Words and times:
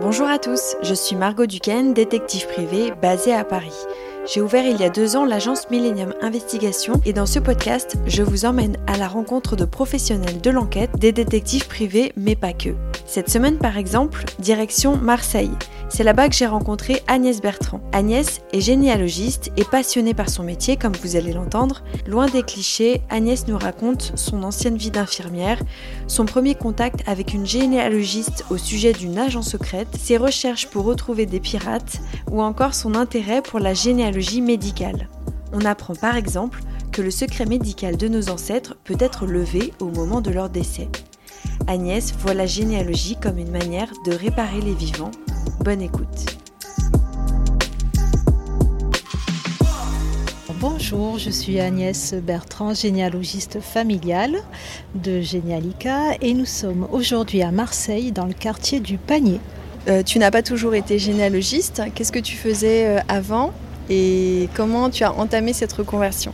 Bonjour 0.00 0.28
à 0.28 0.38
tous, 0.38 0.76
je 0.80 0.94
suis 0.94 1.16
Margot 1.16 1.46
Duquesne, 1.46 1.92
détective 1.92 2.46
privée 2.46 2.92
basée 3.02 3.34
à 3.34 3.42
Paris. 3.42 3.74
J'ai 4.32 4.40
ouvert 4.40 4.64
il 4.64 4.80
y 4.80 4.84
a 4.84 4.90
deux 4.90 5.16
ans 5.16 5.24
l'agence 5.24 5.68
Millennium 5.70 6.14
Investigation 6.22 7.00
et 7.04 7.12
dans 7.12 7.26
ce 7.26 7.40
podcast, 7.40 7.96
je 8.06 8.22
vous 8.22 8.44
emmène 8.44 8.76
à 8.86 8.96
la 8.96 9.08
rencontre 9.08 9.56
de 9.56 9.64
professionnels 9.64 10.40
de 10.40 10.50
l'enquête, 10.50 10.96
des 10.98 11.10
détectives 11.10 11.66
privés, 11.66 12.12
mais 12.16 12.36
pas 12.36 12.52
que. 12.52 12.76
Cette 13.06 13.28
semaine 13.28 13.58
par 13.58 13.76
exemple, 13.76 14.24
direction 14.38 14.96
Marseille. 14.96 15.50
C'est 15.90 16.04
là-bas 16.04 16.28
que 16.28 16.34
j'ai 16.34 16.46
rencontré 16.46 17.02
Agnès 17.06 17.40
Bertrand. 17.40 17.80
Agnès 17.92 18.40
est 18.52 18.60
généalogiste 18.60 19.50
et 19.56 19.64
passionnée 19.64 20.12
par 20.12 20.28
son 20.28 20.42
métier, 20.42 20.76
comme 20.76 20.94
vous 21.02 21.16
allez 21.16 21.32
l'entendre. 21.32 21.82
Loin 22.06 22.26
des 22.26 22.42
clichés, 22.42 23.00
Agnès 23.08 23.48
nous 23.48 23.56
raconte 23.56 24.12
son 24.14 24.42
ancienne 24.42 24.76
vie 24.76 24.90
d'infirmière, 24.90 25.60
son 26.06 26.26
premier 26.26 26.54
contact 26.54 27.00
avec 27.06 27.32
une 27.32 27.46
généalogiste 27.46 28.44
au 28.50 28.58
sujet 28.58 28.92
d'une 28.92 29.18
agence 29.18 29.50
secrète, 29.50 29.88
ses 29.98 30.18
recherches 30.18 30.68
pour 30.68 30.84
retrouver 30.84 31.24
des 31.24 31.40
pirates 31.40 32.00
ou 32.30 32.42
encore 32.42 32.74
son 32.74 32.94
intérêt 32.94 33.40
pour 33.40 33.58
la 33.58 33.72
généalogie 33.72 34.42
médicale. 34.42 35.08
On 35.52 35.64
apprend 35.64 35.94
par 35.94 36.16
exemple 36.16 36.60
que 36.92 37.00
le 37.00 37.10
secret 37.10 37.46
médical 37.46 37.96
de 37.96 38.08
nos 38.08 38.28
ancêtres 38.28 38.76
peut 38.84 38.96
être 39.00 39.24
levé 39.24 39.72
au 39.80 39.86
moment 39.86 40.20
de 40.20 40.30
leur 40.30 40.50
décès. 40.50 40.88
Agnès 41.66 42.14
voit 42.18 42.34
la 42.34 42.46
généalogie 42.46 43.16
comme 43.16 43.38
une 43.38 43.50
manière 43.50 43.90
de 44.04 44.12
réparer 44.12 44.60
les 44.60 44.74
vivants. 44.74 45.10
Bonne 45.60 45.82
écoute. 45.82 46.06
Bonjour, 50.60 51.18
je 51.18 51.30
suis 51.30 51.60
Agnès 51.60 52.14
Bertrand, 52.14 52.74
généalogiste 52.74 53.60
familiale 53.60 54.38
de 54.94 55.20
Génialica 55.20 56.14
et 56.20 56.34
nous 56.34 56.44
sommes 56.44 56.88
aujourd'hui 56.92 57.42
à 57.42 57.50
Marseille 57.50 58.12
dans 58.12 58.26
le 58.26 58.32
quartier 58.32 58.80
du 58.80 58.98
Panier. 58.98 59.40
Euh, 59.88 60.02
tu 60.02 60.18
n'as 60.18 60.30
pas 60.30 60.42
toujours 60.42 60.74
été 60.74 60.98
généalogiste, 60.98 61.82
qu'est-ce 61.94 62.12
que 62.12 62.18
tu 62.18 62.36
faisais 62.36 62.86
euh, 62.86 63.00
avant 63.08 63.52
et 63.90 64.48
comment 64.54 64.90
tu 64.90 65.04
as 65.04 65.12
entamé 65.12 65.52
cette 65.52 65.72
reconversion? 65.72 66.32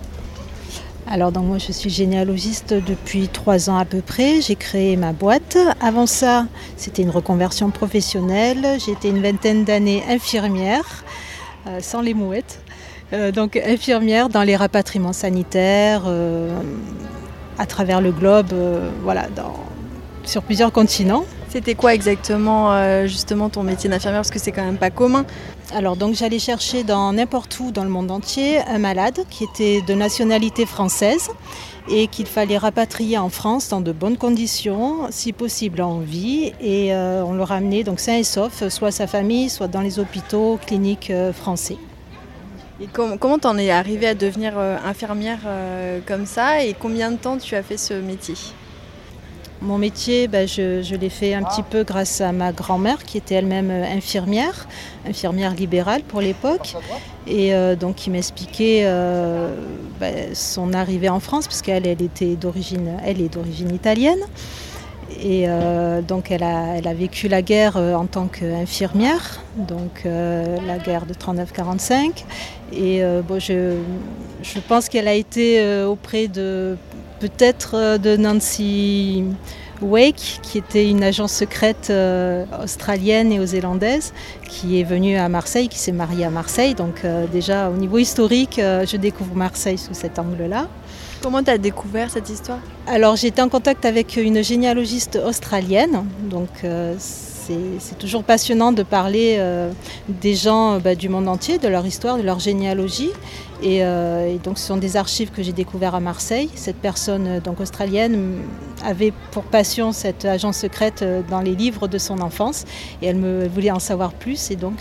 Alors 1.06 1.32
donc 1.32 1.44
moi 1.44 1.58
je 1.58 1.70
suis 1.70 1.90
généalogiste 1.90 2.72
depuis 2.72 3.28
trois 3.28 3.68
ans 3.68 3.76
à 3.76 3.84
peu 3.84 4.00
près. 4.00 4.40
J'ai 4.40 4.56
créé 4.56 4.96
ma 4.96 5.12
boîte. 5.12 5.58
Avant 5.80 6.06
ça, 6.06 6.46
c'était 6.76 7.02
une 7.02 7.10
reconversion 7.10 7.70
professionnelle. 7.70 8.78
J'étais 8.84 9.10
une 9.10 9.20
vingtaine 9.20 9.64
d'années 9.64 10.02
infirmière, 10.08 11.04
euh, 11.66 11.80
sans 11.80 12.00
les 12.00 12.14
mouettes. 12.14 12.60
Euh, 13.12 13.32
donc 13.32 13.56
infirmière 13.56 14.30
dans 14.30 14.42
les 14.42 14.56
rapatriements 14.56 15.12
sanitaires 15.12 16.04
euh, 16.06 16.58
à 17.58 17.66
travers 17.66 18.00
le 18.00 18.10
globe, 18.10 18.54
voilà, 19.02 19.26
sur 20.24 20.42
plusieurs 20.42 20.72
continents. 20.72 21.24
C'était 21.54 21.76
quoi 21.76 21.94
exactement 21.94 22.72
euh, 22.72 23.06
justement 23.06 23.48
ton 23.48 23.62
métier 23.62 23.88
d'infirmière? 23.88 24.22
Parce 24.22 24.32
que 24.32 24.40
c'est 24.40 24.50
quand 24.50 24.64
même 24.64 24.76
pas 24.76 24.90
commun. 24.90 25.24
Alors 25.72 25.94
donc 25.94 26.16
j'allais 26.16 26.40
chercher 26.40 26.82
dans 26.82 27.12
n'importe 27.12 27.56
où 27.60 27.70
dans 27.70 27.84
le 27.84 27.90
monde 27.90 28.10
entier 28.10 28.58
un 28.58 28.78
malade 28.78 29.20
qui 29.30 29.44
était 29.44 29.80
de 29.80 29.94
nationalité 29.94 30.66
française 30.66 31.30
et 31.88 32.08
qu'il 32.08 32.26
fallait 32.26 32.58
rapatrier 32.58 33.18
en 33.18 33.28
France 33.28 33.68
dans 33.68 33.80
de 33.80 33.92
bonnes 33.92 34.16
conditions, 34.16 35.06
si 35.10 35.32
possible 35.32 35.80
en 35.80 36.00
vie, 36.00 36.52
et 36.60 36.92
euh, 36.92 37.22
on 37.24 37.34
le 37.34 37.44
ramenait 37.44 37.84
donc 37.84 38.00
sain 38.00 38.16
et 38.16 38.24
sauf, 38.24 38.66
soit 38.68 38.90
sa 38.90 39.06
famille, 39.06 39.48
soit 39.48 39.68
dans 39.68 39.80
les 39.80 40.00
hôpitaux, 40.00 40.58
cliniques 40.66 41.10
euh, 41.10 41.32
français. 41.32 41.76
Et 42.80 42.88
comment 42.92 43.38
t'en 43.38 43.56
es 43.58 43.70
arrivée 43.70 44.08
à 44.08 44.14
devenir 44.14 44.58
infirmière 44.58 45.38
comme 46.04 46.26
ça 46.26 46.64
et 46.64 46.74
combien 46.74 47.12
de 47.12 47.16
temps 47.16 47.38
tu 47.38 47.54
as 47.54 47.62
fait 47.62 47.76
ce 47.76 47.94
métier? 47.94 48.34
Mon 49.64 49.78
métier, 49.78 50.28
ben, 50.28 50.46
je, 50.46 50.94
l'ai 50.94 51.08
fait 51.08 51.34
un 51.34 51.42
petit 51.42 51.62
peu 51.62 51.82
grâce 51.84 52.20
à 52.20 52.32
ma 52.32 52.52
grand-mère 52.52 53.02
qui 53.02 53.18
était 53.18 53.34
elle-même 53.34 53.70
euh, 53.70 53.84
infirmière, 53.84 54.68
infirmière 55.08 55.54
libérale 55.54 56.02
pour 56.02 56.20
l'époque, 56.20 56.76
et 57.26 57.54
euh, 57.54 57.74
donc 57.74 57.96
qui 57.96 58.10
m'expliquait 58.10 58.82
euh, 58.84 59.56
ben, 59.98 60.34
son 60.34 60.72
arrivée 60.74 61.08
en 61.08 61.20
France, 61.20 61.46
puisqu'elle 61.46 61.86
elle 61.86 62.02
était 62.02 62.36
d'origine, 62.36 62.98
elle 63.04 63.20
est 63.20 63.32
d'origine 63.32 63.74
italienne. 63.74 64.20
Et 65.22 65.46
donc 66.08 66.30
elle 66.30 66.42
a, 66.42 66.94
vécu 66.94 67.28
la 67.28 67.40
guerre 67.40 67.76
en 67.76 68.06
tant 68.06 68.26
qu'infirmière, 68.26 69.42
donc 69.56 70.04
la 70.04 70.78
guerre 70.78 71.06
de 71.06 71.14
39-45. 71.14 72.24
Et 72.72 73.02
bon, 73.26 73.38
je, 73.38 73.76
je 74.42 74.58
pense 74.66 74.88
qu'elle 74.88 75.06
a 75.06 75.14
été 75.14 75.84
auprès 75.84 76.26
de 76.26 76.76
peut-être 77.20 77.98
de 77.98 78.16
Nancy 78.16 79.24
Wake, 79.84 80.40
qui 80.42 80.58
était 80.58 80.88
une 80.88 81.02
agence 81.02 81.32
secrète 81.32 81.88
euh, 81.90 82.44
australienne 82.62 83.32
et 83.32 83.36
néo-zélandaise, 83.36 84.12
qui 84.48 84.80
est 84.80 84.84
venue 84.84 85.16
à 85.16 85.28
Marseille, 85.28 85.68
qui 85.68 85.78
s'est 85.78 85.92
mariée 85.92 86.24
à 86.24 86.30
Marseille. 86.30 86.74
Donc 86.74 87.04
euh, 87.04 87.26
déjà 87.26 87.70
au 87.70 87.74
niveau 87.74 87.98
historique, 87.98 88.56
je 88.58 88.96
découvre 88.96 89.34
Marseille 89.34 89.78
sous 89.78 89.94
cet 89.94 90.18
angle-là. 90.18 90.68
Comment 91.22 91.42
tu 91.42 91.50
as 91.50 91.58
découvert 91.58 92.10
cette 92.10 92.28
histoire? 92.28 92.58
Alors 92.86 93.16
j'étais 93.16 93.40
en 93.40 93.48
contact 93.48 93.84
avec 93.84 94.16
une 94.16 94.42
généalogiste 94.42 95.18
australienne, 95.24 96.04
donc 96.28 96.50
c'est 97.78 97.98
toujours 97.98 98.24
passionnant 98.24 98.72
de 98.72 98.82
parler 98.82 99.36
euh, 99.38 99.70
des 100.08 100.34
gens 100.34 100.78
bah, 100.78 100.94
du 100.94 101.08
monde 101.08 101.28
entier, 101.28 101.58
de 101.58 101.68
leur 101.68 101.84
histoire, 101.86 102.16
de 102.16 102.22
leur 102.22 102.38
généalogie. 102.38 103.10
Euh, 103.64 104.34
et, 104.34 104.38
donc 104.38 104.58
ce 104.58 104.66
sont 104.66 104.76
des 104.76 104.96
archives 104.96 105.30
que 105.30 105.42
j'ai 105.42 105.52
découvertes 105.52 105.94
à 105.94 106.00
Marseille. 106.00 106.50
Cette 106.54 106.76
personne 106.76 107.26
euh, 107.26 107.40
donc 107.40 107.60
australienne 107.60 108.38
avait 108.84 109.12
pour 109.30 109.44
passion 109.44 109.92
cette 109.92 110.24
agence 110.24 110.58
secrète 110.58 111.04
dans 111.30 111.40
les 111.40 111.54
livres 111.54 111.88
de 111.88 111.98
son 111.98 112.20
enfance 112.20 112.64
et 113.00 113.06
elle 113.06 113.16
me 113.16 113.46
voulait 113.48 113.70
en 113.70 113.78
savoir 113.78 114.12
plus. 114.12 114.50
Et 114.50 114.56
donc 114.56 114.74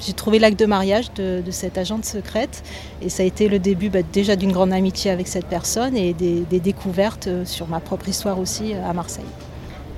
j'ai 0.00 0.12
trouvé 0.12 0.38
l'acte 0.38 0.58
de 0.58 0.66
mariage 0.66 1.12
de, 1.14 1.42
cette 1.50 1.78
agente 1.78 2.04
secrète 2.04 2.62
et 3.02 3.08
ça 3.08 3.22
a 3.22 3.26
été 3.26 3.48
le 3.48 3.58
début 3.58 3.88
bah, 3.88 4.00
déjà 4.12 4.36
d'une 4.36 4.52
grande 4.52 4.72
amitié 4.72 5.10
avec 5.10 5.28
cette 5.28 5.46
personne 5.46 5.96
et 5.96 6.12
des 6.12 6.60
découvertes 6.60 7.28
sur 7.44 7.68
ma 7.68 7.80
propre 7.80 8.08
histoire 8.08 8.38
aussi 8.40 8.74
à 8.74 8.92
Marseille. 8.92 9.24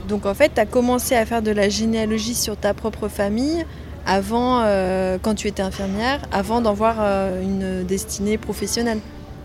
Donc 0.08 0.26
en 0.26 0.34
fait, 0.34 0.52
tu 0.54 0.60
as 0.60 0.66
commencé 0.66 1.14
à 1.14 1.24
faire 1.26 1.42
de 1.42 1.50
la 1.50 1.68
généalogie 1.68 2.34
sur 2.34 2.56
ta 2.56 2.74
propre 2.74 3.08
famille 3.08 3.64
avant, 4.06 4.62
euh, 4.62 5.18
quand 5.20 5.34
tu 5.34 5.48
étais 5.48 5.62
infirmière, 5.62 6.22
avant 6.32 6.62
d'en 6.62 6.72
voir 6.72 6.96
euh, 7.00 7.42
une 7.42 7.84
destinée 7.84 8.38
professionnelle. 8.38 9.00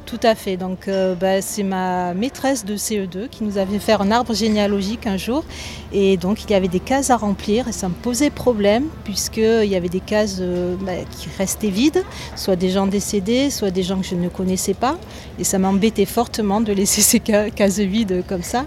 Tout 0.06 0.20
à 0.24 0.36
fait. 0.36 0.58
Donc, 0.58 0.88
euh, 0.88 1.16
bah, 1.16 1.42
c'est 1.42 1.64
ma 1.64 2.14
maîtresse 2.14 2.66
de 2.66 2.76
CE2 2.76 3.30
qui 3.30 3.44
nous 3.44 3.58
avait 3.58 3.80
fait 3.80 3.94
un 3.94 4.12
arbre 4.12 4.34
généalogique 4.34 5.08
un 5.08 5.18
jour. 5.18 5.46
Et 5.94 6.18
donc, 6.18 6.44
il 6.44 6.52
y 6.52 6.54
avait 6.54 6.68
des 6.68 6.82
cases 6.82 7.10
à 7.10 7.18
remplir 7.18 7.70
et 7.70 7.72
ça 7.72 7.88
me 7.88 7.94
posait 7.94 8.30
problème 8.30 8.86
puisqu'il 9.06 9.66
y 9.66 9.76
avait 9.76 9.90
des 9.90 10.02
cases 10.02 10.38
euh, 10.42 10.76
bah, 10.82 10.92
qui 11.10 11.30
restaient 11.38 11.70
vides, 11.70 12.04
soit 12.36 12.58
des 12.58 12.70
gens 12.70 12.86
décédés, 12.86 13.50
soit 13.50 13.72
des 13.72 13.82
gens 13.82 14.00
que 14.00 14.06
je 14.06 14.16
ne 14.16 14.28
connaissais 14.28 14.74
pas. 14.74 14.98
Et 15.40 15.46
ça 15.46 15.58
m'embêtait 15.58 16.06
fortement 16.06 16.60
de 16.60 16.74
laisser 16.74 17.02
ces 17.02 17.20
cases 17.20 17.80
vides 17.80 18.24
comme 18.28 18.44
ça. 18.44 18.66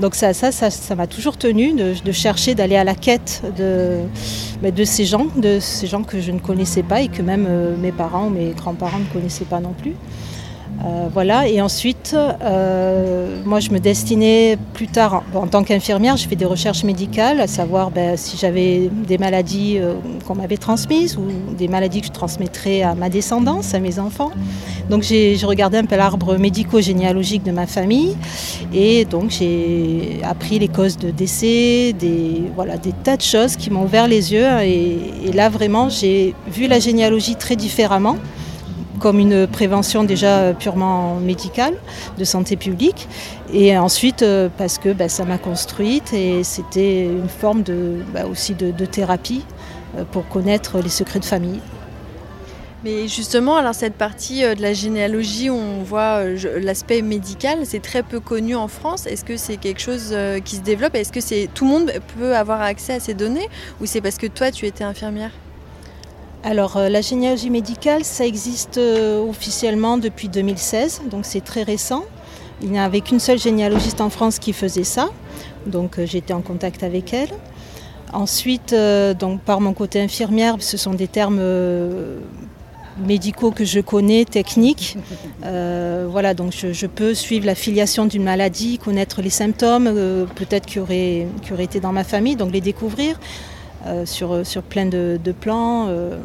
Donc, 0.00 0.14
ça, 0.14 0.34
ça, 0.34 0.52
ça, 0.52 0.94
m'a 0.94 1.06
toujours 1.06 1.38
tenu 1.38 1.72
de, 1.72 2.12
chercher, 2.12 2.54
d'aller 2.54 2.76
à 2.76 2.84
la 2.84 2.94
quête 2.94 3.42
de, 3.56 4.00
bah, 4.62 4.70
de 4.70 4.84
ces 4.84 5.06
gens, 5.06 5.26
de 5.36 5.58
ces 5.60 5.86
gens 5.86 6.02
que 6.02 6.20
je 6.20 6.30
ne 6.30 6.38
connaissais 6.38 6.82
pas 6.82 7.00
et 7.00 7.08
que 7.08 7.22
même 7.22 7.46
euh, 7.48 7.74
mes 7.76 7.92
parents 7.92 8.26
ou 8.26 8.30
mes 8.30 8.50
grands-parents 8.50 8.98
ne 8.98 9.12
connaissaient 9.12 9.46
pas 9.46 9.60
non 9.60 9.72
plus. 9.72 9.94
Euh, 10.82 11.08
voilà, 11.12 11.48
et 11.48 11.60
ensuite, 11.60 12.16
euh, 12.16 13.40
moi 13.44 13.60
je 13.60 13.70
me 13.70 13.78
destinais 13.78 14.58
plus 14.74 14.88
tard, 14.88 15.22
en, 15.34 15.46
tant 15.46 15.62
qu'infirmière, 15.62 16.16
j'ai 16.16 16.28
fait 16.28 16.36
des 16.36 16.44
recherches 16.44 16.84
médicales, 16.84 17.40
à 17.40 17.46
savoir 17.46 17.90
ben, 17.90 18.16
si 18.16 18.36
j'avais 18.36 18.90
des 19.06 19.16
maladies 19.16 19.78
euh, 19.78 19.94
qu'on 20.26 20.34
m'avait 20.34 20.56
transmises 20.56 21.16
ou 21.16 21.26
des 21.56 21.68
maladies 21.68 22.00
que 22.00 22.08
je 22.08 22.12
transmettrais 22.12 22.82
à 22.82 22.94
ma 22.94 23.08
descendance, 23.08 23.72
à 23.72 23.78
mes 23.78 23.98
enfants. 23.98 24.32
Donc 24.90 25.02
j'ai 25.02 25.38
regardé 25.44 25.78
un 25.78 25.84
peu 25.84 25.96
l'arbre 25.96 26.36
médico-généalogique 26.36 27.44
de 27.44 27.52
ma 27.52 27.66
famille 27.66 28.16
et 28.74 29.06
donc 29.06 29.30
j'ai 29.30 30.20
appris 30.22 30.58
les 30.58 30.68
causes 30.68 30.98
de 30.98 31.10
décès, 31.10 31.94
des, 31.98 32.42
voilà, 32.54 32.76
des 32.76 32.92
tas 32.92 33.16
de 33.16 33.22
choses 33.22 33.56
qui 33.56 33.70
m'ont 33.70 33.84
ouvert 33.84 34.06
les 34.08 34.32
yeux 34.32 34.46
et 34.62 35.32
là 35.32 35.48
vraiment 35.48 35.88
j'ai 35.88 36.34
vu 36.48 36.66
la 36.66 36.80
généalogie 36.80 37.36
très 37.36 37.56
différemment 37.56 38.16
comme 38.98 39.18
une 39.18 39.46
prévention 39.46 40.04
déjà 40.04 40.52
purement 40.54 41.16
médicale, 41.16 41.74
de 42.18 42.24
santé 42.24 42.56
publique. 42.56 43.08
Et 43.52 43.76
ensuite, 43.76 44.22
euh, 44.22 44.48
parce 44.56 44.78
que 44.78 44.92
bah, 44.92 45.08
ça 45.08 45.24
m'a 45.24 45.38
construite 45.38 46.12
et 46.12 46.42
c'était 46.42 47.04
une 47.04 47.28
forme 47.28 47.62
de, 47.62 48.02
bah, 48.12 48.26
aussi 48.26 48.54
de, 48.54 48.72
thérapie 48.84 49.44
euh, 49.96 50.04
pour 50.10 50.28
connaître 50.28 50.80
les 50.80 50.88
secrets 50.88 51.20
de 51.20 51.24
famille. 51.24 51.60
Mais 52.82 53.08
justement, 53.08 53.56
alors 53.56 53.74
cette 53.74 53.94
partie 53.94 54.44
euh, 54.44 54.54
de 54.54 54.60
la 54.60 54.72
généalogie 54.72 55.50
où 55.50 55.54
on 55.54 55.82
voit 55.82 56.24
l'aspect 56.60 57.00
médical, 57.00 57.60
c'est 57.64 57.80
très 57.80 58.02
peu 58.02 58.20
connu 58.20 58.54
en 58.56 58.68
France. 58.68 59.06
Est-ce 59.06 59.24
que 59.24 59.36
c'est 59.36 59.56
quelque 59.56 59.80
chose 59.80 60.14
qui 60.44 60.56
se 60.56 60.62
développe? 60.62 60.94
Est-ce 60.94 61.12
que 61.12 61.20
c'est 61.20 61.48
tout 61.54 61.64
le 61.64 61.70
monde 61.70 61.92
peut 62.18 62.34
avoir 62.36 62.60
accès 62.60 62.94
à 62.94 63.00
ces 63.00 63.14
données? 63.14 63.48
Ou 63.80 63.86
c'est 63.86 64.00
parce 64.00 64.18
que 64.18 64.26
toi 64.26 64.50
tu 64.50 64.66
étais 64.66 64.84
infirmière? 64.84 65.30
Alors 66.44 66.76
euh, 66.76 66.90
la 66.90 67.00
généalogie 67.00 67.48
médicale, 67.48 68.04
ça 68.04 68.26
existe 68.26 68.76
euh, 68.76 69.26
officiellement 69.26 69.96
depuis 69.96 70.28
2016, 70.28 71.02
donc 71.10 71.24
c'est 71.24 71.40
très 71.40 71.62
récent. 71.62 72.04
Il 72.62 72.70
n'y 72.70 72.78
avait 72.78 73.00
qu'une 73.00 73.18
seule 73.18 73.38
généalogiste 73.38 74.02
en 74.02 74.10
France 74.10 74.38
qui 74.38 74.52
faisait 74.52 74.84
ça, 74.84 75.08
donc 75.66 75.98
euh, 75.98 76.06
j'étais 76.06 76.34
en 76.34 76.42
contact 76.42 76.82
avec 76.82 77.14
elle. 77.14 77.30
Ensuite, 78.12 78.72
donc 79.18 79.40
par 79.40 79.60
mon 79.60 79.72
côté 79.72 80.00
infirmière, 80.00 80.54
ce 80.60 80.76
sont 80.76 80.94
des 80.94 81.08
termes 81.08 81.42
médicaux 83.04 83.50
que 83.50 83.64
je 83.64 83.80
connais, 83.80 84.24
techniques. 84.24 84.96
voilà, 85.42 86.32
donc 86.32 86.52
je, 86.52 86.86
peux 86.86 87.12
suivre 87.14 87.44
la 87.44 87.56
filiation 87.56 88.06
d'une 88.06 88.22
maladie, 88.22 88.78
connaître 88.78 89.20
les 89.20 89.30
symptômes, 89.30 89.92
peut-être 90.36 90.64
qui 90.64 90.78
auraient, 90.78 91.26
qui 91.42 91.52
auraient 91.52 91.64
été 91.64 91.80
dans 91.80 91.90
ma 91.90 92.04
famille, 92.04 92.36
donc 92.36 92.52
les 92.52 92.60
découvrir. 92.60 93.18
Euh, 93.86 94.06
sur, 94.06 94.46
sur 94.46 94.62
plein 94.62 94.86
de, 94.86 95.18
plans. 95.38 95.88
Euh. 95.88 96.16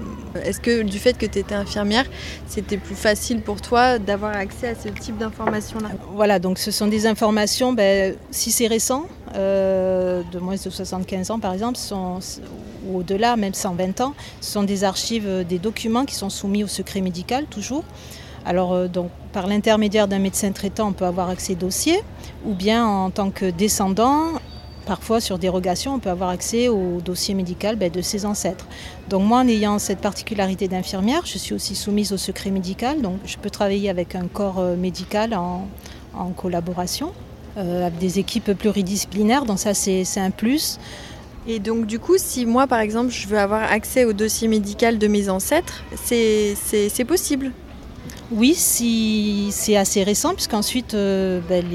Est-ce 0.46 0.62
que 0.62 0.82
du 0.82 0.98
fait 0.98 1.18
que 1.18 1.26
tu 1.26 1.40
étais 1.40 1.56
infirmière, 1.56 2.06
c'était 2.48 2.78
plus 2.78 2.96
facile 2.96 3.42
pour 3.42 3.60
toi 3.60 4.00
d'avoir 4.00 4.34
accès 4.34 4.70
à 4.70 4.76
ce 4.76 4.88
type 4.88 5.18
d'informations-là? 5.18 5.90
Voilà, 6.14 6.40
donc 6.40 6.58
ce 6.58 6.72
sont 6.72 6.88
des 6.88 7.06
informations, 7.06 7.74
ben, 7.74 8.16
si 8.32 8.52
c'est 8.52 8.68
récent, 8.68 9.08
euh, 9.36 10.22
de 10.32 10.40
moins 10.40 10.54
de 10.54 10.60
75 10.60 11.32
ans 11.32 11.40
par 11.40 11.52
exemple, 11.52 11.78
sont, 11.78 12.20
ou 12.88 13.00
au-delà, 13.00 13.36
même 13.36 13.54
120 13.54 14.00
ans, 14.02 14.14
ce 14.40 14.52
sont 14.52 14.64
des 14.64 14.86
archives, 14.86 15.44
des 15.44 15.60
documents 15.60 16.06
qui 16.06 16.16
sont 16.16 16.30
soumis 16.30 16.64
au 16.64 16.68
secret 16.68 17.02
médical 17.02 17.46
toujours. 17.46 17.84
Alors, 18.46 18.88
donc, 18.88 19.12
par 19.34 19.48
l'intermédiaire 19.48 20.08
d'un 20.08 20.20
médecin 20.20 20.52
traitant, 20.54 20.88
on 20.88 20.94
peut 20.94 21.06
avoir 21.06 21.30
accès 21.30 21.54
au 21.54 21.58
dossier, 21.58 22.00
ou 22.46 22.54
bien 22.54 22.88
en 22.88 23.10
tant 23.10 23.32
que 23.32 23.50
descendant, 23.52 24.32
Parfois, 24.90 25.22
sur 25.22 25.38
dérogation, 25.38 25.94
on 25.94 26.00
peut 26.00 26.10
avoir 26.10 26.32
accès 26.32 26.68
au 26.68 27.00
dossier 27.00 27.36
médical 27.36 27.76
ben, 27.76 27.92
de 27.92 28.02
ses 28.02 28.26
ancêtres. 28.26 28.66
Donc 29.08 29.22
moi, 29.22 29.42
en 29.42 29.48
ayant 29.48 29.78
cette 29.78 30.00
particularité 30.00 30.68
d'infirmière, 30.68 31.28
je 31.28 31.38
suis 31.38 31.54
aussi 31.54 31.76
soumise 31.76 32.12
au 32.12 32.18
secret 32.18 32.50
médical. 32.50 33.00
Donc 33.04 33.20
je 33.24 33.38
peux 33.38 33.52
travailler 33.52 33.92
avec 33.92 34.16
un 34.16 34.26
corps 34.26 34.58
euh, 34.58 34.76
médical 34.76 35.36
en, 35.36 35.68
collaboration, 36.36 37.14
euh, 37.58 37.86
avec 37.86 38.00
des 38.00 38.18
équipes 38.18 38.54
pluridisciplinaires. 38.54 39.46
Donc 39.46 39.60
ça, 39.60 39.76
c'est 39.76 40.20
un 40.20 40.32
plus. 40.32 40.80
Et 41.48 41.60
donc 41.60 41.86
du 41.86 42.00
coup, 42.00 42.16
si 42.18 42.48
moi, 42.48 42.66
par 42.66 42.80
exemple, 42.80 43.12
je 43.12 43.28
veux 43.28 43.38
avoir 43.38 43.72
accès 43.72 44.06
au 44.06 44.14
dossier 44.14 44.48
médical 44.48 44.98
de 44.98 45.06
mes 45.06 45.30
ancêtres, 45.30 45.84
c'est 46.04 47.06
possible 47.08 47.52
oui, 48.32 48.54
si 48.56 49.48
c'est 49.52 49.76
assez 49.76 50.04
récent, 50.04 50.36
puisqu'ensuite 50.36 50.94
euh, 50.94 51.40
ben, 51.50 51.66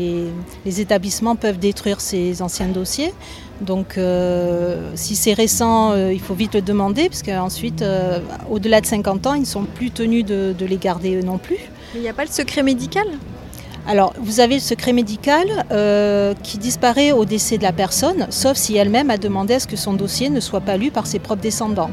les, 0.64 0.80
établissements 0.80 1.34
peuvent 1.34 1.58
détruire 1.58 2.00
ces 2.00 2.42
anciens 2.42 2.68
dossiers. 2.68 3.12
Donc 3.60 3.98
euh, 3.98 4.92
si 4.94 5.16
c'est 5.16 5.32
récent, 5.32 5.92
euh, 5.92 6.12
il 6.12 6.20
faut 6.20 6.34
vite 6.34 6.54
le 6.54 6.62
demander, 6.62 7.08
parce 7.08 7.22
qu'ensuite, 7.22 7.84
au-delà 8.50 8.80
de 8.80 8.86
50 8.86 9.26
ans, 9.26 9.34
ils 9.34 9.40
ne 9.40 9.46
sont 9.46 9.64
plus 9.64 9.90
tenus 9.90 10.24
de, 10.24 10.54
les 10.60 10.76
garder 10.76 11.16
eux 11.16 11.22
non 11.22 11.38
plus. 11.38 11.58
Mais 11.92 12.00
il 12.00 12.02
n'y 12.02 12.08
a 12.08 12.14
pas 12.14 12.24
le 12.24 12.30
secret 12.30 12.62
médical? 12.62 13.06
Alors, 13.86 14.14
vous 14.18 14.40
avez 14.40 14.54
le 14.54 14.60
secret 14.60 14.92
médical 14.92 15.46
qui 16.42 16.58
disparaît 16.58 17.12
au 17.12 17.24
décès 17.24 17.58
de 17.58 17.64
la 17.64 17.72
personne, 17.72 18.28
sauf 18.30 18.56
si 18.56 18.76
elle-même 18.76 19.10
a 19.10 19.18
demandé 19.18 19.54
à 19.54 19.60
ce 19.60 19.66
que 19.66 19.76
son 19.76 19.92
dossier 19.92 20.30
ne 20.30 20.40
soit 20.40 20.60
pas 20.60 20.76
lu 20.76 20.90
par 20.90 21.06
ses 21.06 21.18
propres 21.18 21.42
descendants 21.42 21.90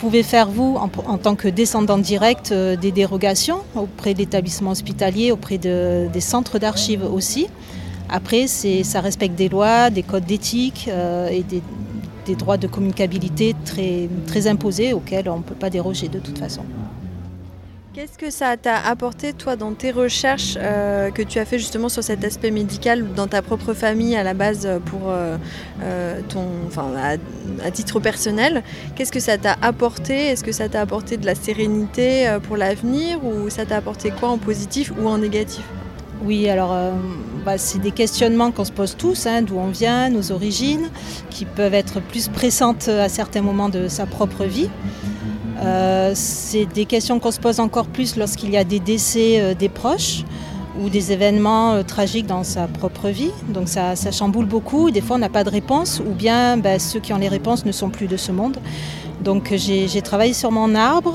pouvez 0.00 0.22
faire, 0.22 0.48
vous, 0.48 0.78
en, 0.78 1.18
tant 1.18 1.36
que 1.36 1.46
descendant 1.46 1.98
direct, 1.98 2.52
euh, 2.52 2.74
des 2.74 2.90
dérogations 2.90 3.58
auprès 3.76 4.14
de 4.14 4.18
l'établissement 4.20 4.70
hospitalier, 4.70 5.30
auprès 5.30 5.58
des 5.58 6.20
centres 6.20 6.58
d'archives 6.58 7.04
aussi. 7.04 7.48
Après, 8.08 8.46
ça 8.46 9.00
respecte 9.02 9.34
des 9.36 9.50
lois, 9.50 9.90
des 9.90 10.02
codes 10.02 10.24
d'éthique 10.24 10.88
euh, 10.88 11.28
et 11.28 11.42
des, 11.42 11.62
droits 12.34 12.56
de 12.56 12.68
communicabilité 12.68 13.56
très 13.64 14.46
imposés 14.46 14.92
auxquels 14.92 15.28
on 15.28 15.38
ne 15.38 15.42
peut 15.42 15.56
pas 15.56 15.68
déroger 15.68 16.06
de 16.06 16.20
toute 16.20 16.38
façon. 16.38 16.62
Qu'est-ce 17.92 18.16
que 18.16 18.30
ça 18.30 18.56
t'a 18.56 18.78
apporté, 18.78 19.32
toi, 19.32 19.56
dans 19.56 19.72
tes 19.72 19.90
recherches 19.90 20.54
euh, 20.58 21.10
que 21.10 21.22
tu 21.22 21.40
as 21.40 21.44
fait 21.44 21.58
justement 21.58 21.88
sur 21.88 22.04
cet 22.04 22.22
aspect 22.22 22.52
médical 22.52 23.04
dans 23.14 23.26
ta 23.26 23.42
propre 23.42 23.74
famille 23.74 24.14
à 24.14 24.22
la 24.22 24.32
base 24.32 24.68
pour 24.86 25.10
euh, 25.10 25.36
euh, 25.82 26.20
ton, 26.28 26.46
enfin, 26.68 26.92
à, 27.64 27.70
titre 27.72 27.98
personnel? 27.98 28.62
Qu'est-ce 28.94 29.10
que 29.10 29.18
ça 29.18 29.38
t'a 29.38 29.56
apporté? 29.60 30.14
Est-ce 30.14 30.44
que 30.44 30.52
ça 30.52 30.68
t'a 30.68 30.82
apporté 30.82 31.16
de 31.16 31.26
la 31.26 31.34
sérénité 31.34 32.32
pour 32.44 32.56
l'avenir? 32.56 33.24
Ou 33.24 33.50
ça 33.50 33.66
t'a 33.66 33.78
apporté 33.78 34.12
quoi 34.12 34.28
en 34.28 34.38
positif 34.38 34.92
ou 34.96 35.08
en 35.08 35.18
négatif? 35.18 35.64
Oui, 36.22 36.48
alors 36.48 36.76
bah, 37.44 37.58
c'est 37.58 37.80
des 37.80 37.90
questionnements 37.90 38.52
qu'on 38.52 38.64
se 38.64 38.70
pose 38.70 38.96
tous, 38.96 39.26
hein, 39.26 39.42
d'où 39.42 39.56
on 39.58 39.70
vient, 39.70 40.10
nos 40.10 40.30
origines, 40.30 40.90
qui 41.28 41.44
peuvent 41.44 41.74
être 41.74 42.00
plus 42.00 42.28
pressantes 42.28 42.86
à 42.86 43.08
certains 43.08 43.42
moments 43.42 43.68
de 43.68 43.88
sa 43.88 44.06
propre 44.06 44.44
vie. 44.44 44.70
Euh, 45.62 46.12
c'est 46.14 46.66
des 46.66 46.86
questions 46.86 47.18
qu'on 47.18 47.30
se 47.30 47.40
pose 47.40 47.60
encore 47.60 47.86
plus 47.86 48.16
lorsqu'il 48.16 48.50
y 48.50 48.56
a 48.56 48.64
des 48.64 48.80
décès 48.80 49.40
euh, 49.40 49.54
des 49.54 49.68
proches 49.68 50.24
ou 50.80 50.88
des 50.88 51.12
événements 51.12 51.72
euh, 51.72 51.82
tragiques 51.82 52.26
dans 52.26 52.44
sa 52.44 52.66
propre 52.66 53.08
vie. 53.08 53.32
Donc 53.48 53.68
ça, 53.68 53.94
chamboule 54.10 54.46
beaucoup. 54.46 54.90
Des 54.90 55.00
fois, 55.00 55.16
on 55.16 55.18
n'a 55.18 55.28
pas 55.28 55.44
de 55.44 55.50
réponse 55.50 56.00
ou 56.00 56.12
bien 56.12 56.56
ben, 56.56 56.78
ceux 56.78 57.00
qui 57.00 57.12
ont 57.12 57.18
les 57.18 57.28
réponses 57.28 57.66
ne 57.66 57.72
sont 57.72 57.90
plus 57.90 58.06
de 58.06 58.16
ce 58.16 58.32
monde. 58.32 58.56
Donc 59.22 59.52
j'ai 59.54 60.00
travaillé 60.00 60.32
sur 60.32 60.50
mon 60.50 60.74
arbre. 60.74 61.14